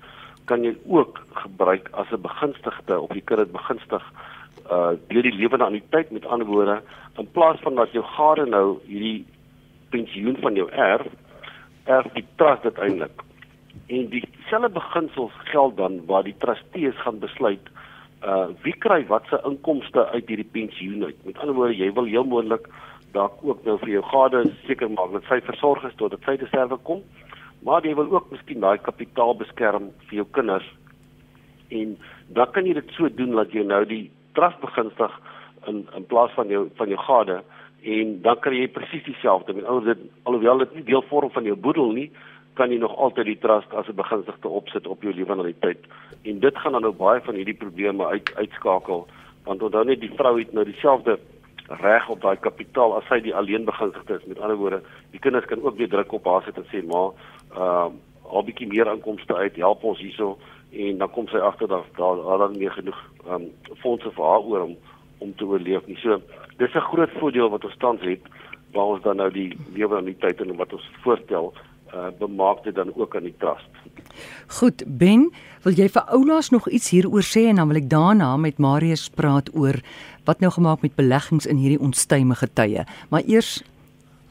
kan 0.46 0.62
jy 0.64 0.76
ook 0.86 1.20
gebruik 1.42 1.88
as 1.92 2.10
'n 2.12 2.22
begunstigde 2.22 3.00
of 3.00 3.14
jy 3.14 3.22
kan 3.24 3.38
dit 3.38 3.52
begunstig 3.52 4.04
uh 4.70 4.92
deur 5.08 5.22
die 5.22 5.34
lewende 5.34 5.64
anniteit 5.64 6.10
met 6.10 6.26
ander 6.26 6.46
woorde 6.46 6.82
in 7.18 7.30
plaas 7.30 7.60
van 7.62 7.74
dat 7.74 7.92
jou 7.92 8.04
gade 8.04 8.46
nou 8.46 8.78
hierdie 8.86 9.26
pensioen 9.90 10.36
van 10.42 10.54
jou 10.54 10.70
erf 10.70 11.06
erf 11.84 12.06
die 12.14 12.26
trust 12.36 12.64
uiteindelik. 12.64 13.22
En 13.86 14.08
dieselfde 14.10 14.68
beginsels 14.68 15.32
geld 15.52 15.76
dan 15.76 16.00
waar 16.06 16.24
die 16.26 16.36
trustees 16.38 16.98
gaan 17.04 17.18
besluit 17.18 17.70
uh 18.24 18.48
wie 18.62 18.74
kry 18.82 19.04
watse 19.06 19.40
inkomste 19.44 20.06
uit 20.06 20.28
hierdie 20.28 20.50
pensioen 20.52 21.04
uit. 21.04 21.24
Met 21.24 21.38
ander 21.38 21.54
woorde 21.54 21.76
jy 21.76 21.92
wil 21.92 22.04
heel 22.10 22.24
moontlik 22.24 22.68
dalk 23.16 23.40
ook 23.42 23.64
nou 23.64 23.78
vir 23.82 23.94
jou 23.96 24.02
gade 24.12 24.42
seker 24.66 24.90
maak 24.92 25.14
dat 25.16 25.28
sy 25.30 25.40
versorg 25.48 25.84
is 25.88 25.96
tot 26.00 26.12
dit 26.14 26.28
sy 26.28 26.36
te 26.40 26.48
sterwe 26.50 26.78
kom. 26.88 27.02
Maar 27.66 27.86
jy 27.88 27.94
wil 27.98 28.12
ook 28.12 28.30
miskien 28.30 28.60
daai 28.60 28.78
kapitaal 28.78 29.34
beskerm 29.40 29.90
vir 30.08 30.20
jou 30.20 30.26
kinders. 30.38 30.68
En 31.74 31.96
dan 32.36 32.52
kan 32.52 32.68
jy 32.68 32.76
dit 32.78 32.92
so 32.98 33.08
doen 33.08 33.34
dat 33.38 33.54
jy 33.56 33.64
nou 33.66 33.82
die 33.88 34.04
trust 34.38 34.60
begunstig 34.60 35.12
in 35.66 35.86
in 35.96 36.06
plaas 36.06 36.34
van 36.38 36.48
jou 36.52 36.68
van 36.78 36.88
jou 36.92 36.98
gade 37.08 37.42
en 37.96 38.16
dan 38.22 38.38
kan 38.40 38.54
jy 38.54 38.68
presies 38.68 39.04
dieselfde 39.06 39.54
met 39.54 39.64
ouers 39.64 39.84
dit 39.84 40.04
alhoewel 40.22 40.64
dit 40.64 40.74
nie 40.74 40.86
deel 40.90 41.04
vorm 41.10 41.30
van 41.30 41.44
jou 41.48 41.56
boedel 41.66 41.92
nie 41.98 42.10
kan 42.58 42.72
jy 42.72 42.78
nog 42.80 42.94
altyd 43.06 43.30
die 43.30 43.38
trust 43.44 43.74
as 43.74 43.88
'n 43.88 44.00
begunstigde 44.02 44.48
opsit 44.48 44.86
op 44.86 45.02
jou 45.02 45.14
lewensaliteit 45.14 45.86
en 46.22 46.40
dit 46.40 46.58
gaan 46.58 46.72
dan 46.72 46.82
nou 46.82 46.92
baie 46.92 47.20
van 47.20 47.34
hierdie 47.34 47.60
probleme 47.64 48.06
uit 48.06 48.32
uitskakel 48.36 49.06
want 49.44 49.62
onthou 49.62 49.84
net 49.84 50.00
die 50.00 50.14
vrou 50.16 50.38
het 50.38 50.52
nou 50.52 50.64
dieselfde 50.64 51.18
reg 51.68 52.08
op 52.08 52.20
daai 52.20 52.36
kapitaal 52.36 52.96
as 52.96 53.06
sy 53.10 53.20
die 53.20 53.34
alleen 53.34 53.64
begunstigde 53.64 54.14
is. 54.14 54.26
Met 54.26 54.40
ander 54.40 54.56
woorde, 54.56 54.82
die 55.10 55.20
kinders 55.20 55.44
kan 55.44 55.62
ook 55.62 55.76
weer 55.76 55.88
druk 55.88 56.12
op 56.12 56.24
haar 56.24 56.42
sit 56.42 56.56
en 56.56 56.66
sê, 56.72 56.84
"Maar, 56.86 57.10
ehm, 57.54 57.92
uh, 57.94 58.32
al 58.32 58.44
bietjie 58.44 58.66
meer 58.66 58.86
inkomste 58.92 59.34
uit, 59.34 59.56
help 59.56 59.84
ons 59.84 59.98
hierso." 59.98 60.38
En 60.72 60.98
dan 60.98 61.10
kom 61.10 61.28
sy 61.28 61.36
agter 61.36 61.68
dat 61.68 61.84
daar 61.96 62.16
daar 62.16 62.38
dan 62.38 62.58
nie 62.58 62.70
genoeg 62.70 63.00
ehm 63.26 63.34
um, 63.34 63.50
fondse 63.76 64.10
vir 64.10 64.24
haar 64.24 64.40
oor 64.40 64.60
om 64.60 64.76
om 65.18 65.34
te 65.34 65.44
oorleef 65.44 65.86
nie. 65.86 65.96
So, 65.96 66.20
dis 66.56 66.74
'n 66.74 66.80
groot 66.80 67.10
voordeel 67.10 67.50
wat 67.50 67.64
ons 67.64 67.76
tans 67.76 68.00
het 68.02 68.20
waar 68.72 68.84
ons 68.84 69.02
dan 69.02 69.16
nou 69.16 69.30
die 69.30 69.56
lewe 69.74 69.96
aan 69.96 70.04
die 70.04 70.18
tyd 70.18 70.40
en 70.40 70.56
wat 70.56 70.72
ons 70.72 70.90
voorstel 71.02 71.52
uh 71.96 72.10
bemaak 72.18 72.64
dit 72.64 72.74
dan 72.74 72.92
ook 72.94 73.16
aan 73.16 73.28
die 73.28 73.36
trust. 73.38 73.70
Goed, 74.58 74.82
Ben, 74.86 75.30
wil 75.64 75.74
jy 75.76 75.88
vir 75.92 76.04
oulaas 76.14 76.50
nog 76.54 76.68
iets 76.68 76.90
hieroor 76.94 77.24
sê 77.24 77.46
en 77.50 77.60
dan 77.60 77.68
wil 77.72 77.80
ek 77.80 77.90
daarna 77.90 78.36
met 78.36 78.60
Marius 78.62 79.08
praat 79.10 79.50
oor 79.54 79.80
wat 80.28 80.40
nou 80.44 80.50
gemaak 80.52 80.84
met 80.84 80.94
beleggings 80.98 81.46
in 81.46 81.60
hierdie 81.62 81.80
onstuimige 81.80 82.48
tye. 82.54 82.84
Maar 83.10 83.26
eers 83.26 83.62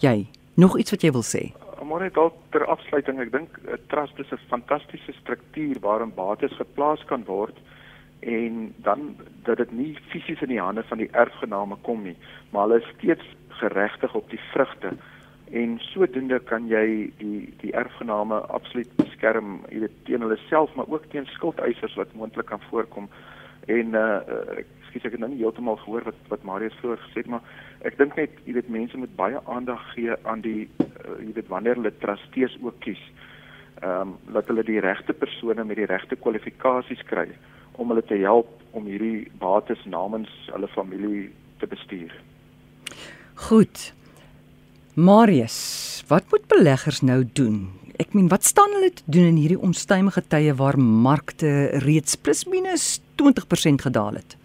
jy, 0.03 0.27
nog 0.55 0.77
iets 0.79 0.95
wat 0.95 1.03
jy 1.03 1.11
wil 1.15 1.25
sê? 1.25 1.51
Maar 1.85 2.07
net 2.07 2.15
dalk 2.15 2.37
ter 2.51 2.65
afsluiting, 2.65 3.19
ek 3.21 3.31
dink 3.31 3.59
'n 3.61 3.79
trust 3.93 4.19
is 4.19 4.31
'n 4.31 4.41
fantastiese 4.49 5.13
struktuur 5.21 5.77
waarin 5.81 6.13
bates 6.15 6.53
geplaas 6.57 7.03
kan 7.05 7.23
word 7.25 7.57
en 8.19 8.73
dan 8.77 9.15
dat 9.43 9.57
dit 9.57 9.71
nie 9.71 9.97
fisies 10.09 10.41
in 10.41 10.49
die 10.49 10.61
hande 10.61 10.83
van 10.83 10.97
die 10.97 11.11
erfgename 11.11 11.75
kom 11.81 12.03
nie, 12.03 12.17
maar 12.49 12.67
hulle 12.67 12.81
is 12.81 12.93
steeds 12.97 13.25
geregtig 13.49 14.15
op 14.15 14.29
die 14.29 14.41
vrugte 14.51 14.97
en 15.51 15.77
sodoende 15.91 16.39
kan 16.39 16.67
jy 16.67 17.11
die 17.19 17.53
die 17.61 17.73
erfgename 17.73 18.41
absoluut 18.49 18.95
beskerm, 18.97 19.59
jy 19.69 19.85
weet 19.85 19.99
teen 20.05 20.25
hulle 20.25 20.39
self, 20.49 20.73
maar 20.75 20.89
ook 20.89 21.05
teen 21.11 21.25
skuldeisers 21.25 21.95
wat 21.95 22.13
moontlik 22.13 22.49
kan 22.49 22.61
voorkom. 22.69 23.09
En 23.67 23.93
uh 23.97 24.21
ek 24.59 24.67
ekskuus 24.95 25.09
ek 25.09 25.15
het 25.17 25.19
nou 25.19 25.29
nie 25.31 25.43
heeltemal 25.43 25.77
gehoor 25.83 26.05
wat 26.07 26.19
wat 26.31 26.43
Marius 26.47 26.75
vroeër 26.79 27.01
gesê 27.03 27.23
het 27.23 27.27
maar 27.27 27.43
ek 27.83 27.97
dink 27.97 28.15
net 28.15 28.31
jy 28.45 28.53
weet 28.55 28.69
mense 28.69 28.97
moet 28.97 29.15
baie 29.15 29.39
aandag 29.51 29.81
gee 29.93 30.15
aan 30.23 30.41
die 30.41 30.69
uh, 30.79 31.19
jy 31.19 31.33
weet 31.35 31.49
wanneer 31.51 31.75
hulle 31.75 31.91
trustees 31.99 32.55
ook 32.61 32.79
kies. 32.79 33.01
Ehm 33.81 34.15
um, 34.15 34.15
dat 34.31 34.47
hulle 34.47 34.63
die 34.63 34.79
regte 34.79 35.13
persone 35.13 35.63
met 35.63 35.77
die 35.77 35.89
regte 35.91 36.15
kwalifikasies 36.15 37.03
kry 37.11 37.27
om 37.75 37.91
hulle 37.91 38.03
te 38.03 38.17
help 38.23 38.61
om 38.71 38.87
hierdie 38.87 39.27
bates 39.39 39.83
namens 39.85 40.31
hulle 40.51 40.67
familie 40.67 41.31
te 41.59 41.67
bestuur. 41.67 42.15
Goed. 43.35 43.91
Marius, 44.95 46.03
wat 46.07 46.23
moet 46.31 46.45
beleggers 46.47 47.01
nou 47.03 47.25
doen? 47.35 47.67
Ek 47.99 48.13
meen, 48.15 48.29
wat 48.31 48.47
staan 48.47 48.71
hulle 48.77 48.93
te 48.95 49.03
doen 49.11 49.25
in 49.27 49.41
hierdie 49.41 49.59
onstuimige 49.59 50.21
tye 50.31 50.53
waar 50.55 50.77
markte 50.79 51.49
reeds 51.83 52.15
plus 52.15 52.45
minus 52.47 53.01
20% 53.19 53.83
gedaal 53.83 54.15
het? 54.15 54.37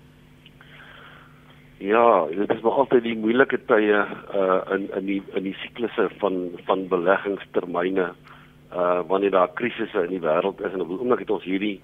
Ja, 1.78 2.26
dit 2.26 2.50
is 2.50 2.66
nog 2.66 2.83
altyd 2.83 3.07
die 3.07 3.14
moeilike 3.14 3.62
tye 3.71 4.02
uh 4.02 4.59
in 4.75 4.90
in 4.99 5.07
die 5.07 5.23
in 5.38 5.47
die 5.47 5.54
siklusse 5.62 6.11
van 6.19 6.42
van 6.66 6.88
beleggingstermyne 6.90 8.11
uh 8.11 9.00
wanneer 9.07 9.30
daar 9.38 9.54
krisisse 9.54 10.02
in 10.02 10.16
die 10.19 10.25
wêreld 10.26 10.59
is 10.66 10.75
en 10.75 10.83
op 10.83 10.90
'n 10.90 10.99
oomblik 10.99 11.23
het 11.28 11.30
ons 11.30 11.47
hierdie 11.47 11.78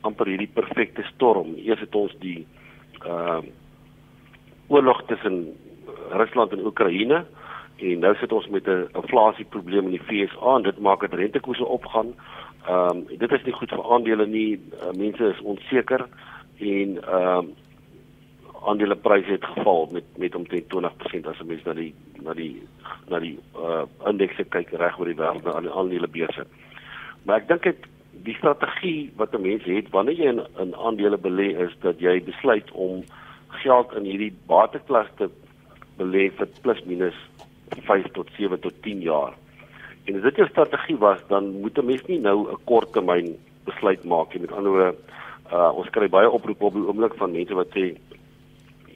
amper 0.00 0.26
hierdie 0.26 0.54
perfekte 0.54 1.04
storm. 1.12 1.52
Eers 1.60 1.84
het 1.84 1.94
ons 1.94 2.16
die 2.24 2.46
uh 3.04 3.44
oorlog 4.68 5.04
tussen 5.04 5.52
Rusland 6.16 6.52
en 6.52 6.64
Oekraïne 6.64 7.26
En 7.76 7.98
nou 7.98 8.14
sit 8.16 8.32
ons 8.32 8.48
met 8.48 8.68
'n 8.68 8.88
inflasieprobleem 8.92 9.84
in 9.84 9.98
die 9.98 10.28
FSA 10.28 10.56
en 10.56 10.62
dit 10.62 10.78
maak 10.78 11.00
dat 11.00 11.12
rentekoerse 11.12 11.64
opgaan. 11.64 12.14
Ehm 12.68 12.96
um, 12.96 13.18
dit 13.18 13.32
is 13.32 13.44
nie 13.44 13.52
goed 13.52 13.70
vir 13.70 13.92
aandele 13.92 14.26
nie. 14.26 14.60
Uh, 14.72 14.92
mense 14.96 15.24
is 15.24 15.40
onseker 15.40 16.06
en 16.58 17.02
ehm 17.02 17.38
um, 17.38 17.54
aandelepryse 18.66 19.30
het 19.30 19.44
geval 19.44 19.88
met 19.92 20.04
met 20.16 20.34
omtrent 20.34 20.64
20% 20.74 21.26
as 21.26 21.40
'n 21.40 21.46
mens 21.46 21.62
na 21.62 21.72
die 21.72 21.94
na 22.22 22.34
die 22.34 22.62
na 23.08 23.18
die 23.18 23.38
uh 23.56 23.84
indekse 24.06 24.44
kyk 24.44 24.70
reg 24.70 24.98
oor 24.98 25.06
die 25.06 25.20
wêreld 25.20 25.44
na 25.44 25.50
al 25.50 25.60
die 25.60 25.70
aandelebeurse. 25.70 26.46
Maar 27.22 27.36
ek 27.36 27.48
dink 27.48 27.62
dit 27.62 27.86
die 28.10 28.34
strategie 28.34 29.12
wat 29.16 29.34
'n 29.34 29.42
mens 29.42 29.64
het 29.64 29.90
wanneer 29.90 30.16
jy 30.16 30.28
in, 30.28 30.42
in 30.58 30.74
aandele 30.76 31.18
belê 31.18 31.48
is 31.66 31.76
dat 31.80 32.00
jy 32.00 32.22
besluit 32.24 32.70
om 32.70 33.04
geld 33.48 33.92
in 33.92 34.04
hierdie 34.04 34.34
bateklas 34.46 35.08
te 35.16 35.30
belê 35.98 36.30
vir 36.30 36.48
plus 36.62 36.84
minus 36.84 37.18
5 37.68 38.10
tot 38.12 38.28
7 38.36 38.60
tot 38.60 38.82
10 38.82 39.00
jaar. 39.00 39.34
En 40.06 40.16
as 40.16 40.22
dit 40.22 40.36
jou 40.36 40.48
strategie 40.48 40.96
was, 40.96 41.20
dan 41.28 41.60
moet 41.60 41.78
'n 41.78 41.86
mens 41.86 42.06
nie 42.06 42.18
nou 42.18 42.50
'n 42.50 42.58
korttermyn 42.64 43.36
besluit 43.64 44.04
maak 44.04 44.32
nie. 44.32 44.40
Met 44.40 44.52
ander 44.52 44.70
woorde, 44.70 44.94
uh 45.52 45.70
ons 45.74 45.90
kry 45.90 46.08
baie 46.08 46.30
oproepe 46.30 46.64
op 46.64 46.74
die 46.74 46.86
oomblik 46.86 47.14
van 47.14 47.32
mense 47.32 47.54
wat 47.54 47.70
sê 47.74 47.94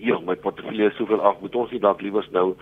ja, 0.01 0.19
my 0.25 0.37
portefeulje 0.37 0.89
is 0.89 0.97
soveel 0.97 1.21
af, 1.21 1.41
moet 1.41 1.55
ons 1.55 1.71
nie 1.71 1.81
dalk 1.81 2.01
liewers 2.01 2.31
nou 2.31 2.55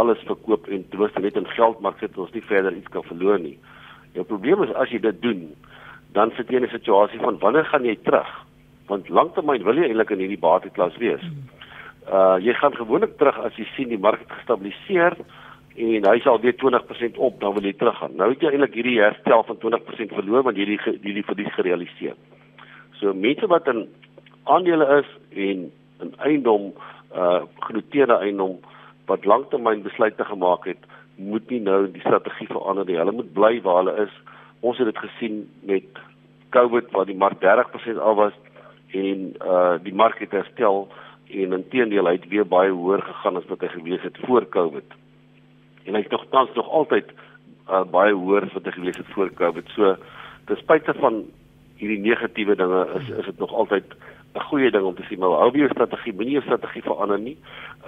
alles 0.00 0.22
verkoop 0.28 0.68
en 0.72 0.84
troos 0.92 1.12
net 1.20 1.36
in 1.36 1.48
geld 1.56 1.80
maak 1.84 1.98
sit 2.00 2.18
ons 2.18 2.32
nie 2.32 2.44
verder 2.48 2.72
iets 2.76 2.92
kan 2.92 3.04
verloor 3.04 3.38
nie. 3.38 3.58
Jou 4.16 4.24
probleem 4.24 4.62
is 4.64 4.74
as 4.80 4.92
jy 4.92 5.00
dit 5.04 5.22
doen, 5.22 5.42
dan 6.16 6.32
sit 6.36 6.50
jy 6.50 6.56
in 6.56 6.64
'n 6.64 6.72
situasie 6.72 7.20
van 7.20 7.38
wanneer 7.38 7.64
gaan 7.64 7.84
jy 7.84 7.96
terug? 8.04 8.28
Want 8.88 9.08
lanktermyn 9.08 9.64
wil 9.64 9.76
jy 9.76 9.88
eintlik 9.88 10.10
in 10.10 10.18
hierdie 10.18 10.40
bateklas 10.40 10.96
wees. 10.96 11.22
Uh 12.08 12.38
jy 12.40 12.54
gaan 12.54 12.74
gewoonlik 12.74 13.18
terug 13.18 13.38
as 13.38 13.56
jy 13.56 13.66
sien 13.76 13.88
die 13.88 13.98
mark 13.98 14.20
het 14.20 14.32
gestabiliseer 14.38 15.16
en 15.76 16.06
hy 16.08 16.18
sal 16.24 16.40
weer 16.40 16.56
20% 16.56 17.18
op, 17.20 17.40
dan 17.40 17.52
wil 17.52 17.64
jy 17.68 17.74
teruggaan. 17.76 18.16
Nou 18.16 18.30
het 18.32 18.40
jy 18.40 18.52
eintlik 18.52 18.76
hierdie 18.78 19.00
herstel 19.00 19.44
van 19.44 19.58
20% 19.60 20.14
verloor 20.16 20.46
want 20.46 20.56
jy 20.56 20.66
het 20.72 21.02
die 21.04 21.14
die 21.18 21.24
verlies 21.26 21.52
gerealiseer. 21.54 22.16
So 23.00 23.12
mense 23.12 23.48
wat 23.52 23.68
in 23.68 23.84
aandele 24.44 24.86
is 25.00 25.10
en 25.48 25.70
'n 26.00 26.14
eiendom 26.28 26.72
uh 27.14 27.42
genoteerde 27.68 28.16
eiendom 28.18 28.58
wat 29.06 29.24
lanktermyn 29.24 29.82
besluite 29.82 30.24
gemaak 30.24 30.64
het, 30.64 30.82
moet 31.16 31.50
nie 31.50 31.60
nou 31.60 31.86
die 31.90 32.00
strategie 32.00 32.46
verander 32.46 32.84
nie. 32.84 32.96
Hulle 32.96 33.12
moet 33.12 33.32
bly 33.32 33.60
waar 33.62 33.84
hulle 33.84 33.96
is. 34.06 34.14
Ons 34.60 34.78
het 34.78 34.86
dit 34.86 34.98
gesien 34.98 35.50
met 35.62 35.84
COVID 36.50 36.90
waar 36.90 37.06
die 37.06 37.16
mark 37.16 37.40
30% 37.40 37.98
af 37.98 38.16
was 38.16 38.32
en 38.92 39.34
uh 39.44 39.76
die 39.82 39.94
mark 39.94 40.18
het 40.18 40.30
herstel 40.30 40.88
en 41.26 41.52
intedeel 41.52 42.06
hy 42.06 42.12
het 42.12 42.28
weer 42.28 42.46
baie 42.46 42.70
hoër 42.70 43.02
gegaan 43.02 43.36
as 43.36 43.48
wat 43.50 43.60
hy 43.60 43.68
gewees 43.68 44.02
het 44.02 44.18
voor 44.26 44.48
COVID. 44.48 44.84
En 45.86 45.94
hy's 45.94 46.08
nog 46.08 46.26
tans 46.30 46.50
nog 46.54 46.68
altyd 46.68 47.10
uh 47.70 47.82
baie 47.90 48.14
hoër 48.14 48.46
as 48.46 48.54
wat 48.54 48.68
hy 48.68 48.74
gewees 48.76 48.98
het 48.98 49.08
voor 49.14 49.30
COVID. 49.34 49.70
So 49.74 49.96
ten 50.46 50.58
spyte 50.60 50.94
van 50.98 51.24
hierdie 51.80 52.02
negatiewe 52.02 52.56
dinge 52.56 52.82
is 52.98 53.08
is 53.08 53.24
dit 53.30 53.38
nog 53.38 53.52
altyd 53.52 53.94
'n 54.34 54.46
goeie 54.50 54.70
ding 54.70 54.84
om 54.84 54.94
te 54.94 55.06
sien 55.08 55.18
maar 55.18 55.38
hou 55.42 55.50
jou 55.50 55.68
strategie, 55.68 56.12
moenie 56.12 56.38
jou 56.38 56.42
strategie 56.42 56.82
verander 56.82 57.18
nie. 57.18 57.36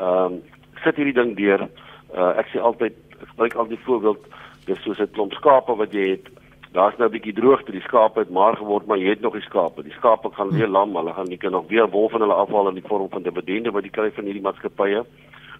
Ehm 0.01 0.33
um, 0.33 0.43
sit 0.85 0.97
hierdie 0.97 1.15
ding 1.15 1.37
deur. 1.37 1.69
Uh 2.15 2.33
ek 2.39 2.51
sê 2.55 2.59
altyd 2.61 2.95
ek 3.21 3.29
gebruik 3.29 3.55
al 3.55 3.69
die 3.69 3.85
voorbeeld 3.87 4.27
dis 4.67 4.83
soos 4.83 5.01
'n 5.01 5.11
klomp 5.13 5.33
skape 5.33 5.77
wat 5.77 5.93
jy 5.93 6.09
het. 6.11 6.27
Daar's 6.73 6.97
nou 6.99 7.09
'n 7.09 7.13
bietjie 7.13 7.35
droogte, 7.35 7.73
die 7.73 7.87
skape 7.87 8.19
het 8.19 8.31
maar 8.31 8.57
geword, 8.57 8.87
maar 8.87 8.99
jy 8.99 9.09
het 9.09 9.21
nog 9.21 9.33
die 9.33 9.49
skape. 9.51 9.83
Die 9.83 9.99
skape 9.99 10.31
gaan 10.33 10.51
weer 10.51 10.69
lam, 10.69 10.97
hulle 10.97 11.13
gaan 11.13 11.29
nie 11.29 11.39
kan 11.39 11.53
nog 11.53 11.69
weer 11.69 11.89
wol 11.89 12.09
van 12.09 12.21
hulle 12.21 12.35
afhaal 12.35 12.69
in 12.69 12.75
die 12.75 12.89
vorm 12.89 13.09
van 13.11 13.23
dividende 13.23 13.71
wat 13.71 13.85
jy 13.85 13.91
kry 13.91 14.11
van 14.11 14.25
hierdie 14.25 14.43
maatskappye. 14.43 15.05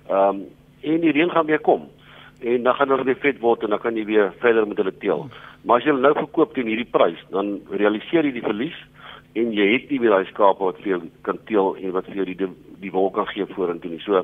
Ehm 0.09 0.29
um, 0.29 0.47
en 0.81 1.01
die 1.01 1.13
reën 1.13 1.31
gaan 1.31 1.47
weer 1.47 1.59
kom 1.61 1.89
en 2.41 2.63
dan 2.63 2.75
gaan 2.75 2.89
hulle 2.89 3.05
weer 3.05 3.19
vet 3.23 3.41
word 3.41 3.63
en 3.63 3.75
dan 3.75 3.83
kan 3.83 3.97
jy 3.97 4.05
weer 4.07 4.33
verder 4.43 4.67
met 4.69 4.79
hulle 4.79 4.95
teel. 5.03 5.27
Maar 5.65 5.81
as 5.81 5.87
jy 5.87 5.93
hulle 5.93 6.07
nou 6.07 6.15
verkoop 6.15 6.55
teen 6.55 6.71
hierdie 6.71 6.91
prys, 6.91 7.21
dan 7.35 7.59
realiseer 7.71 8.29
jy 8.29 8.37
die 8.37 8.45
verlies 8.45 8.77
en 9.39 9.51
jy 9.55 9.67
het 9.73 9.91
nie 9.91 10.01
weer 10.03 10.15
daai 10.15 10.31
skape 10.31 10.65
wat 10.65 10.79
vir 10.83 10.93
jou 10.95 11.01
kan 11.27 11.41
teel 11.51 11.75
en 11.77 11.97
wat 11.97 12.07
vir 12.07 12.23
jou 12.23 12.29
die 12.31 12.53
die 12.79 12.95
wol 12.95 13.11
kan 13.11 13.27
gee 13.33 13.47
vorentoe 13.57 13.91
nie. 13.91 14.03
So 14.05 14.23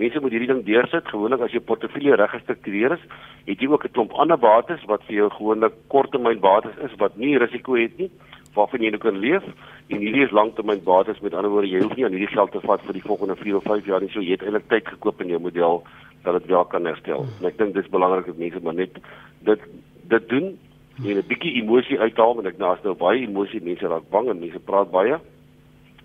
mense 0.00 0.20
moet 0.20 0.34
hierdie 0.34 0.50
ding 0.50 0.64
deursit. 0.66 1.06
Gewoonlik 1.06 1.44
as 1.46 1.54
jou 1.54 1.62
portefeulje 1.62 2.18
reg 2.18 2.34
gestruktureer 2.34 2.96
is, 2.96 3.06
het 3.46 3.60
jy 3.60 3.68
ook 3.70 3.84
'n 3.86 3.94
klomp 3.94 4.12
ander 4.12 4.38
bates 4.38 4.82
wat 4.90 5.04
vir 5.06 5.16
jou 5.16 5.30
gewoonlik 5.30 5.74
korttermyn 5.88 6.40
bates 6.40 6.76
is 6.82 6.98
wat 6.98 7.16
nie 7.16 7.38
risiko 7.38 7.74
het 7.76 7.98
nie 7.98 8.10
waarvan 8.54 8.84
jy 8.84 8.90
nou 8.90 9.00
kan 9.00 9.18
leef 9.18 9.44
en 9.88 9.98
hierdie 9.98 10.24
is 10.24 10.34
langtermyn 10.36 10.84
bates 10.84 11.20
met 11.20 11.34
ander 11.34 11.50
woorde 11.50 11.70
jy 11.70 11.82
hoef 11.82 11.96
nie 11.96 12.04
aan 12.04 12.16
hierdie 12.16 12.34
geld 12.34 12.52
te 12.52 12.60
vat 12.60 12.82
vir 12.86 12.98
die 12.98 13.06
volgende 13.06 13.36
4 13.36 13.56
of 13.56 13.68
5 13.68 13.86
jaar 13.86 14.00
nie 14.00 14.12
so 14.12 14.20
jy 14.20 14.36
het 14.36 14.42
eintlik 14.42 14.68
tyd 14.68 14.88
gekoop 14.88 15.20
in 15.20 15.32
jou 15.34 15.40
model 15.40 15.82
dat 16.22 16.38
dit 16.38 16.50
wel 16.50 16.64
kan 16.64 16.84
herstel 16.86 17.26
en 17.40 17.48
ek 17.48 17.58
dink 17.58 17.74
dis 17.74 17.94
belangrik 17.94 18.26
dat 18.26 18.38
mense 18.38 18.60
maar 18.62 18.78
net 18.78 19.00
dit 19.48 19.70
dit 20.12 20.28
doen 20.28 20.52
en 21.00 21.16
'n 21.16 21.26
bietjie 21.26 21.54
emosie 21.62 21.98
uithaal 21.98 22.34
want 22.34 22.46
ek 22.46 22.58
nou 22.58 22.72
as 22.72 22.82
nou 22.82 22.94
baie 22.94 23.22
emosie 23.26 23.62
mense 23.62 23.86
raak 23.86 24.10
bang 24.10 24.28
en 24.28 24.38
mense 24.38 24.60
praat 24.60 24.90
baie. 24.90 25.18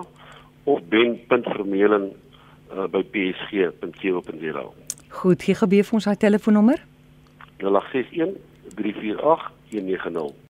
of 0.65 0.82
ben.vermeulen 0.89 2.12
uh, 2.73 2.88
by 2.91 3.04
psg.co.za. 3.13 4.65
Goed, 5.15 5.43
gee 5.47 5.56
gebeur 5.56 5.88
vir 5.88 5.97
ons 5.99 6.08
daai 6.10 6.19
telefoonnommer. 6.19 6.82
0861 7.63 8.36
348 8.75 9.51
190 9.71 10.43